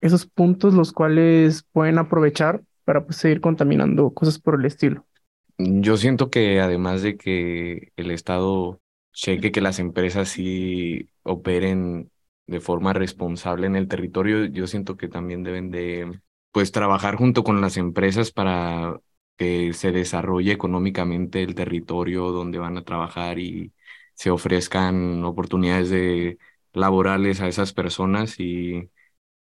esos 0.00 0.26
puntos 0.26 0.74
los 0.74 0.92
cuales 0.92 1.64
pueden 1.72 1.98
aprovechar 1.98 2.62
para 2.84 3.04
pues, 3.04 3.16
seguir 3.16 3.40
contaminando 3.40 4.10
cosas 4.10 4.38
por 4.38 4.58
el 4.58 4.66
estilo. 4.66 5.06
Yo 5.58 5.96
siento 5.96 6.30
que 6.30 6.60
además 6.60 7.02
de 7.02 7.16
que 7.16 7.92
el 7.96 8.10
Estado 8.10 8.80
cheque 9.12 9.52
que 9.52 9.60
las 9.60 9.78
empresas 9.78 10.28
sí 10.28 11.08
operen 11.22 12.10
de 12.46 12.60
forma 12.60 12.92
responsable 12.92 13.66
en 13.66 13.76
el 13.76 13.88
territorio, 13.88 14.46
yo 14.46 14.66
siento 14.66 14.96
que 14.96 15.08
también 15.08 15.42
deben 15.44 15.70
de 15.70 16.20
pues 16.50 16.72
trabajar 16.72 17.16
junto 17.16 17.44
con 17.44 17.60
las 17.60 17.76
empresas 17.76 18.30
para 18.32 18.98
que 19.36 19.72
se 19.72 19.92
desarrolle 19.92 20.52
económicamente 20.52 21.42
el 21.42 21.54
territorio 21.54 22.30
donde 22.30 22.58
van 22.58 22.76
a 22.76 22.84
trabajar 22.84 23.38
y 23.38 23.72
se 24.22 24.30
ofrezcan 24.30 25.24
oportunidades 25.24 25.90
de 25.90 26.38
laborales 26.72 27.40
a 27.40 27.48
esas 27.48 27.72
personas 27.72 28.38
y, 28.40 28.90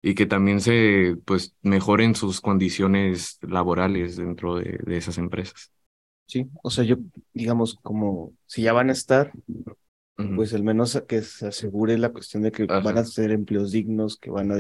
y 0.02 0.16
que 0.16 0.26
también 0.28 0.62
se 0.62 1.18
pues 1.26 1.56
mejoren 1.64 2.16
sus 2.16 2.42
condiciones 2.42 3.40
laborales 3.42 4.18
dentro 4.18 4.56
de, 4.58 4.80
de 4.86 4.98
esas 4.98 5.18
empresas. 5.20 5.72
Sí, 6.28 6.50
o 6.64 6.70
sea, 6.72 6.84
yo 6.84 6.98
digamos 7.34 7.76
como 7.84 8.34
si 8.48 8.64
ya 8.64 8.74
van 8.74 8.90
a 8.90 8.94
estar, 8.94 9.36
pues 10.34 10.54
al 10.54 10.64
menos 10.64 11.02
que 11.08 11.22
se 11.22 11.48
asegure 11.48 11.98
la 11.98 12.12
cuestión 12.12 12.44
de 12.44 12.52
que 12.52 12.68
Ajá. 12.68 12.82
van 12.82 12.98
a 12.98 13.06
ser 13.06 13.32
empleos 13.32 13.72
dignos, 13.72 14.18
que 14.18 14.30
van 14.32 14.52
a 14.52 14.56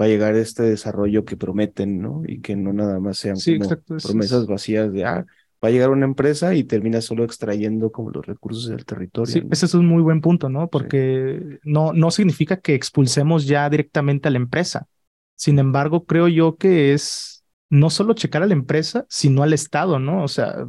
va 0.00 0.04
a 0.06 0.08
llegar 0.08 0.36
este 0.36 0.62
desarrollo 0.64 1.24
que 1.24 1.36
prometen, 1.36 2.00
¿no? 2.00 2.22
Y 2.26 2.40
que 2.40 2.56
no 2.56 2.72
nada 2.72 3.00
más 3.00 3.18
sean 3.18 3.40
Sí, 3.40 3.52
como 3.52 3.80
exacto, 3.80 3.96
eso 3.96 4.16
promesas 4.16 4.46
es- 4.46 4.48
vacías 4.48 4.92
de 4.92 5.04
ah, 5.04 5.26
va 5.62 5.68
a 5.68 5.70
llegar 5.70 5.90
una 5.90 6.06
empresa 6.06 6.54
y 6.54 6.64
termina 6.64 7.00
solo 7.00 7.24
extrayendo 7.24 7.92
como 7.92 8.10
los 8.10 8.24
recursos 8.26 8.68
del 8.68 8.84
territorio. 8.84 9.32
Sí, 9.32 9.40
¿no? 9.42 9.48
ese 9.50 9.66
es 9.66 9.74
un 9.74 9.86
muy 9.86 10.02
buen 10.02 10.20
punto, 10.20 10.48
¿no? 10.48 10.68
Porque 10.68 11.58
no, 11.64 11.92
no 11.92 12.10
significa 12.10 12.58
que 12.58 12.74
expulsemos 12.74 13.46
ya 13.46 13.68
directamente 13.68 14.28
a 14.28 14.30
la 14.30 14.38
empresa. 14.38 14.86
Sin 15.34 15.58
embargo, 15.58 16.04
creo 16.04 16.28
yo 16.28 16.56
que 16.56 16.92
es 16.92 17.44
no 17.68 17.88
solo 17.88 18.14
checar 18.14 18.42
a 18.42 18.46
la 18.46 18.54
empresa, 18.54 19.06
sino 19.08 19.42
al 19.42 19.52
Estado, 19.52 19.98
¿no? 19.98 20.24
O 20.24 20.28
sea, 20.28 20.66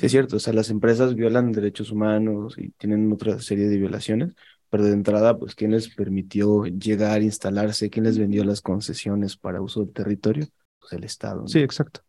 es 0.00 0.10
cierto, 0.10 0.36
o 0.36 0.40
sea, 0.40 0.52
las 0.54 0.70
empresas 0.70 1.14
violan 1.14 1.52
derechos 1.52 1.90
humanos 1.90 2.56
y 2.56 2.70
tienen 2.70 3.12
otra 3.12 3.38
serie 3.40 3.68
de 3.68 3.76
violaciones, 3.76 4.34
pero 4.70 4.84
de 4.84 4.92
entrada, 4.92 5.38
pues, 5.38 5.54
¿quién 5.54 5.72
les 5.72 5.94
permitió 5.94 6.64
llegar, 6.64 7.22
instalarse? 7.22 7.90
¿Quién 7.90 8.04
les 8.06 8.18
vendió 8.18 8.44
las 8.44 8.62
concesiones 8.62 9.36
para 9.36 9.60
uso 9.60 9.84
del 9.84 9.92
territorio? 9.92 10.46
Pues 10.80 10.94
el 10.94 11.04
Estado. 11.04 11.42
¿no? 11.42 11.48
sí, 11.48 11.58
exacto. 11.60 12.00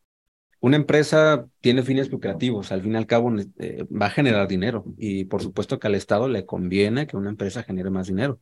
Una 0.64 0.78
empresa 0.78 1.46
tiene 1.60 1.84
fines 1.84 2.10
lucrativos, 2.10 2.72
al 2.72 2.82
fin 2.82 2.94
y 2.94 2.96
al 2.96 3.06
cabo 3.06 3.36
eh, 3.60 3.86
va 3.92 4.06
a 4.06 4.10
generar 4.10 4.48
dinero 4.48 4.86
y 4.98 5.26
por 5.26 5.42
supuesto 5.42 5.78
que 5.78 5.88
al 5.88 5.96
Estado 5.96 6.30
le 6.30 6.46
conviene 6.46 7.06
que 7.06 7.18
una 7.18 7.30
empresa 7.30 7.64
genere 7.64 7.90
más 7.90 8.08
dinero, 8.08 8.40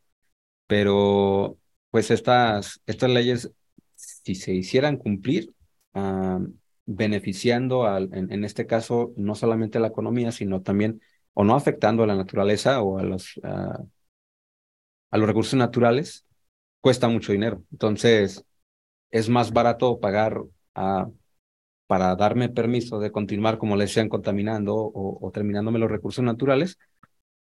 pero 0.68 1.58
pues 1.90 2.12
estas, 2.12 2.80
estas 2.86 3.10
leyes, 3.10 3.52
si 3.96 4.36
se 4.36 4.54
hicieran 4.54 4.98
cumplir, 4.98 5.52
beneficiando 6.86 7.86
al, 7.86 8.12
en, 8.14 8.44
este 8.46 8.68
caso 8.68 9.14
no 9.18 9.34
solamente 9.34 9.80
a 9.80 9.82
la 9.82 9.88
economía, 9.88 10.32
sino 10.32 10.62
también, 10.62 11.02
o 11.34 11.44
no 11.44 11.56
afectando 11.56 12.04
a 12.04 12.08
la 12.08 12.16
naturaleza 12.16 12.84
o 12.84 13.00
a 13.00 13.04
los, 13.04 13.40
a 13.44 15.18
los 15.18 15.28
recursos 15.28 15.56
naturales, 15.56 16.28
cuesta 16.82 17.08
mucho 17.08 17.32
dinero. 17.32 17.64
Entonces, 17.72 18.46
es 19.10 19.28
más 19.28 19.52
barato 19.52 20.00
pagar 20.00 20.40
a 20.76 21.10
para 21.92 22.16
darme 22.16 22.50
permiso 22.50 23.00
de 23.00 23.12
continuar, 23.12 23.58
como 23.60 23.76
les 23.76 23.90
decían, 23.90 24.10
contaminando 24.10 24.76
o, 24.78 25.20
o 25.28 25.32
terminándome 25.32 25.80
los 25.80 25.92
recursos 25.92 26.24
naturales, 26.24 26.78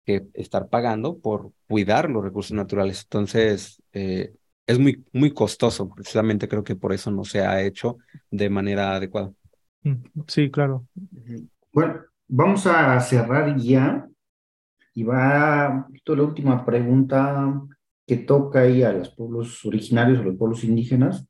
que 0.05 0.27
estar 0.33 0.69
pagando 0.69 1.19
por 1.19 1.51
cuidar 1.67 2.09
los 2.09 2.23
recursos 2.23 2.53
naturales. 2.53 3.03
Entonces, 3.03 3.81
eh, 3.93 4.33
es 4.67 4.79
muy, 4.79 5.05
muy 5.13 5.31
costoso. 5.33 5.89
Precisamente 5.89 6.47
creo 6.47 6.63
que 6.63 6.75
por 6.75 6.93
eso 6.93 7.11
no 7.11 7.23
se 7.25 7.41
ha 7.41 7.61
hecho 7.63 7.97
de 8.31 8.49
manera 8.49 8.95
adecuada. 8.95 9.31
Mm, 9.83 9.95
Sí, 10.27 10.51
claro. 10.51 10.87
Bueno, 11.73 12.01
vamos 12.27 12.65
a 12.67 12.99
cerrar 13.01 13.57
ya 13.57 14.07
y 14.95 15.03
va 15.03 15.85
poquito 15.87 16.15
la 16.15 16.23
última 16.23 16.65
pregunta 16.65 17.61
que 18.07 18.17
toca 18.17 18.61
ahí 18.61 18.83
a 18.83 18.93
los 18.93 19.09
pueblos 19.11 19.65
originarios, 19.65 20.19
a 20.19 20.23
los 20.23 20.37
pueblos 20.37 20.63
indígenas. 20.63 21.27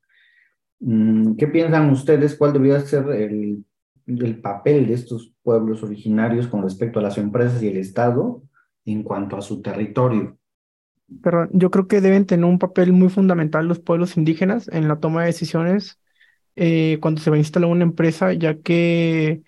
Mm, 0.82 1.36
¿Qué 1.36 1.48
piensan 1.48 1.90
ustedes? 1.90 2.36
¿Cuál 2.36 2.52
debería 2.52 2.80
ser 2.80 3.08
el, 3.12 3.64
el 4.06 4.40
papel 4.40 4.86
de 4.88 4.94
estos 4.94 5.32
pueblos 5.42 5.82
originarios 5.82 6.48
con 6.48 6.62
respecto 6.62 6.98
a 7.00 7.02
las 7.02 7.18
empresas 7.18 7.62
y 7.62 7.68
el 7.68 7.78
Estado 7.78 8.42
en 8.84 9.02
cuanto 9.04 9.36
a 9.36 9.42
su 9.42 9.62
territorio? 9.62 10.38
Pero 11.22 11.48
yo 11.52 11.70
creo 11.70 11.88
que 11.88 12.00
deben 12.00 12.26
tener 12.26 12.46
un 12.46 12.58
papel 12.58 12.92
muy 12.92 13.08
fundamental 13.10 13.66
los 13.68 13.80
pueblos 13.80 14.16
indígenas 14.16 14.68
en 14.68 14.88
la 14.88 14.98
toma 15.00 15.20
de 15.22 15.26
decisiones 15.28 15.98
eh, 16.56 16.98
cuando 17.02 17.20
se 17.22 17.30
va 17.30 17.36
a 17.36 17.40
instalar 17.40 17.70
una 17.70 17.84
empresa, 17.84 18.32
ya 18.34 18.60
que 18.60 19.42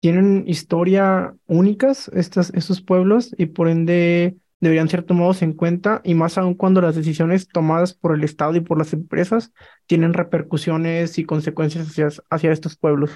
tienen 0.00 0.44
historia 0.48 1.36
únicas 1.46 2.08
estas, 2.14 2.52
estos 2.54 2.82
pueblos 2.82 3.34
y 3.38 3.46
por 3.48 3.68
ende 3.68 4.36
deberían 4.60 4.88
ser 4.88 5.02
tomados 5.02 5.42
en 5.42 5.52
cuenta 5.52 6.00
y 6.04 6.14
más 6.14 6.38
aún 6.38 6.54
cuando 6.54 6.80
las 6.80 6.96
decisiones 6.96 7.48
tomadas 7.48 7.94
por 7.94 8.14
el 8.14 8.24
Estado 8.24 8.54
y 8.56 8.60
por 8.60 8.78
las 8.78 8.92
empresas 8.92 9.52
tienen 9.86 10.14
repercusiones 10.14 11.18
y 11.18 11.24
consecuencias 11.24 11.88
hacia, 11.88 12.08
hacia 12.30 12.52
estos 12.52 12.76
pueblos. 12.76 13.10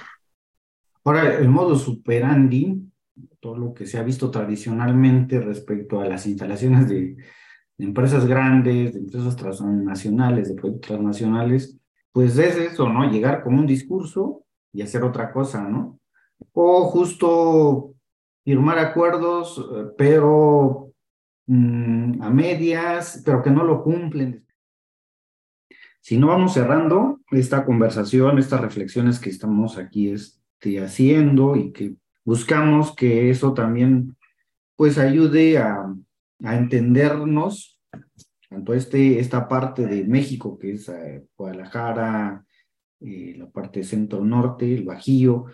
Ahora, 1.05 1.38
el 1.38 1.48
modo 1.48 1.76
superandi, 1.76 2.83
todo 3.40 3.57
lo 3.57 3.72
que 3.72 3.87
se 3.87 3.98
ha 3.98 4.03
visto 4.03 4.31
tradicionalmente 4.31 5.40
respecto 5.40 6.00
a 6.00 6.07
las 6.07 6.26
instalaciones 6.26 6.88
de, 6.88 7.16
empresas 7.79 8.26
grandes, 8.26 8.92
de 8.92 9.00
empresas 9.00 9.35
transnacionales, 9.37 10.48
de 10.48 10.55
proyectos 10.55 10.88
transnacionales, 10.88 11.79
pues 12.12 12.37
es 12.37 12.57
eso, 12.57 12.88
¿no? 12.90 13.11
Llegar 13.11 13.42
con 13.42 13.55
un 13.55 13.66
discurso 13.66 14.44
y 14.70 14.83
hacer 14.83 15.03
otra 15.03 15.33
cosa, 15.33 15.66
¿no? 15.66 16.00
o 16.53 16.87
justo 16.87 17.94
firmar 18.44 18.79
acuerdos, 18.79 19.59
eh, 19.59 19.87
pero 19.96 20.89
mm, 21.50 22.22
a 22.22 22.30
medias, 22.30 23.22
pero 23.24 23.42
que 23.42 23.50
no 23.50 23.64
lo 23.64 23.82
cumplen. 23.82 24.46
Si 26.00 26.16
no 26.16 26.28
vamos 26.28 26.54
cerrando 26.54 27.20
esta 27.30 27.64
conversación, 27.64 28.38
estas 28.38 28.60
reflexiones 28.60 29.18
que 29.18 29.30
estamos 29.30 29.76
aquí 29.76 30.10
este, 30.10 30.82
haciendo 30.82 31.56
y 31.56 31.72
que 31.72 31.94
buscamos 32.24 32.94
que 32.94 33.30
eso 33.30 33.52
también 33.52 34.16
pues 34.76 34.96
ayude 34.96 35.58
a, 35.58 35.94
a 36.44 36.56
entendernos, 36.56 37.78
tanto 38.48 38.72
este, 38.72 39.18
esta 39.18 39.46
parte 39.46 39.86
de 39.86 40.04
México, 40.04 40.58
que 40.58 40.72
es 40.72 40.88
eh, 40.88 41.26
Guadalajara, 41.36 42.44
eh, 43.00 43.34
la 43.36 43.50
parte 43.50 43.82
centro-norte, 43.82 44.72
el 44.72 44.84
Bajío, 44.84 45.46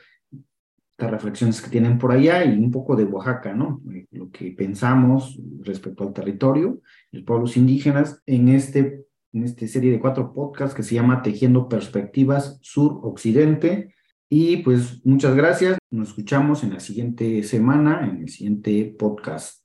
estas 0.97 1.11
reflexiones 1.11 1.61
que 1.61 1.71
tienen 1.71 1.99
por 1.99 2.13
allá 2.13 2.45
y 2.45 2.57
un 2.57 2.71
poco 2.71 2.97
de 2.97 3.05
Oaxaca, 3.05 3.53
¿no? 3.53 3.83
Eh, 3.93 4.07
lo 4.13 4.31
que 4.31 4.53
pensamos 4.53 5.39
respecto 5.67 6.05
al 6.05 6.13
territorio, 6.13 6.81
los 7.13 7.25
pueblos 7.25 7.57
indígenas, 7.57 8.23
en 8.27 8.49
este 8.49 9.07
en 9.37 9.45
esta 9.45 9.67
serie 9.69 9.93
de 9.93 10.01
cuatro 10.01 10.33
podcasts 10.33 10.75
que 10.75 10.83
se 10.83 10.95
llama 10.95 11.23
Tejiendo 11.23 11.69
Perspectivas 11.69 12.59
Sur-Occidente. 12.63 13.95
Y 14.31 14.59
pues 14.59 15.05
muchas 15.05 15.37
gracias. 15.37 15.79
Nos 15.91 16.09
escuchamos 16.09 16.65
en 16.65 16.73
la 16.73 16.81
siguiente 16.81 17.43
semana, 17.43 18.09
en 18.09 18.23
el 18.23 18.29
siguiente 18.31 18.97
podcast. 18.99 19.63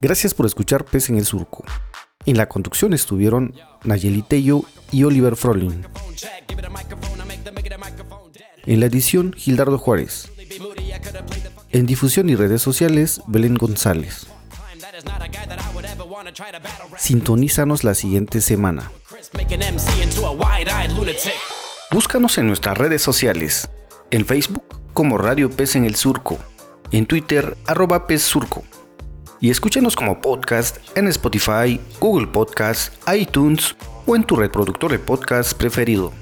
Gracias 0.00 0.32
por 0.32 0.46
escuchar 0.46 0.84
Pez 0.84 1.10
en 1.10 1.16
el 1.16 1.24
Surco. 1.24 1.64
En 2.26 2.36
la 2.36 2.48
conducción 2.48 2.92
estuvieron 2.94 3.54
Nayeli 3.84 4.22
Tello 4.22 4.62
y 4.92 5.02
Oliver 5.04 5.36
Frolin. 5.36 5.84
En 8.66 8.80
la 8.80 8.86
edición, 8.86 9.32
Gildardo 9.32 9.78
Juárez. 9.78 10.30
En 11.72 11.86
difusión 11.86 12.28
y 12.28 12.34
redes 12.34 12.62
sociales, 12.62 13.22
Belén 13.28 13.54
González. 13.54 14.26
Sintonízanos 16.98 17.84
la 17.84 17.94
siguiente 17.94 18.40
semana. 18.40 18.90
Búscanos 21.92 22.38
en 22.38 22.48
nuestras 22.48 22.76
redes 22.76 23.02
sociales. 23.02 23.70
En 24.10 24.26
Facebook 24.26 24.64
como 24.92 25.16
Radio 25.16 25.48
Pez 25.48 25.76
en 25.76 25.84
el 25.84 25.94
Surco. 25.94 26.38
En 26.90 27.06
Twitter 27.06 27.56
arroba 27.66 28.08
Pez 28.08 28.22
Surco. 28.22 28.64
Y 29.38 29.50
escúchanos 29.50 29.94
como 29.94 30.20
podcast 30.20 30.78
en 30.96 31.06
Spotify, 31.06 31.80
Google 32.00 32.26
Podcast, 32.26 32.92
iTunes 33.14 33.76
o 34.06 34.16
en 34.16 34.24
tu 34.24 34.34
reproductor 34.34 34.90
de 34.90 34.98
podcast 34.98 35.56
preferido. 35.56 36.12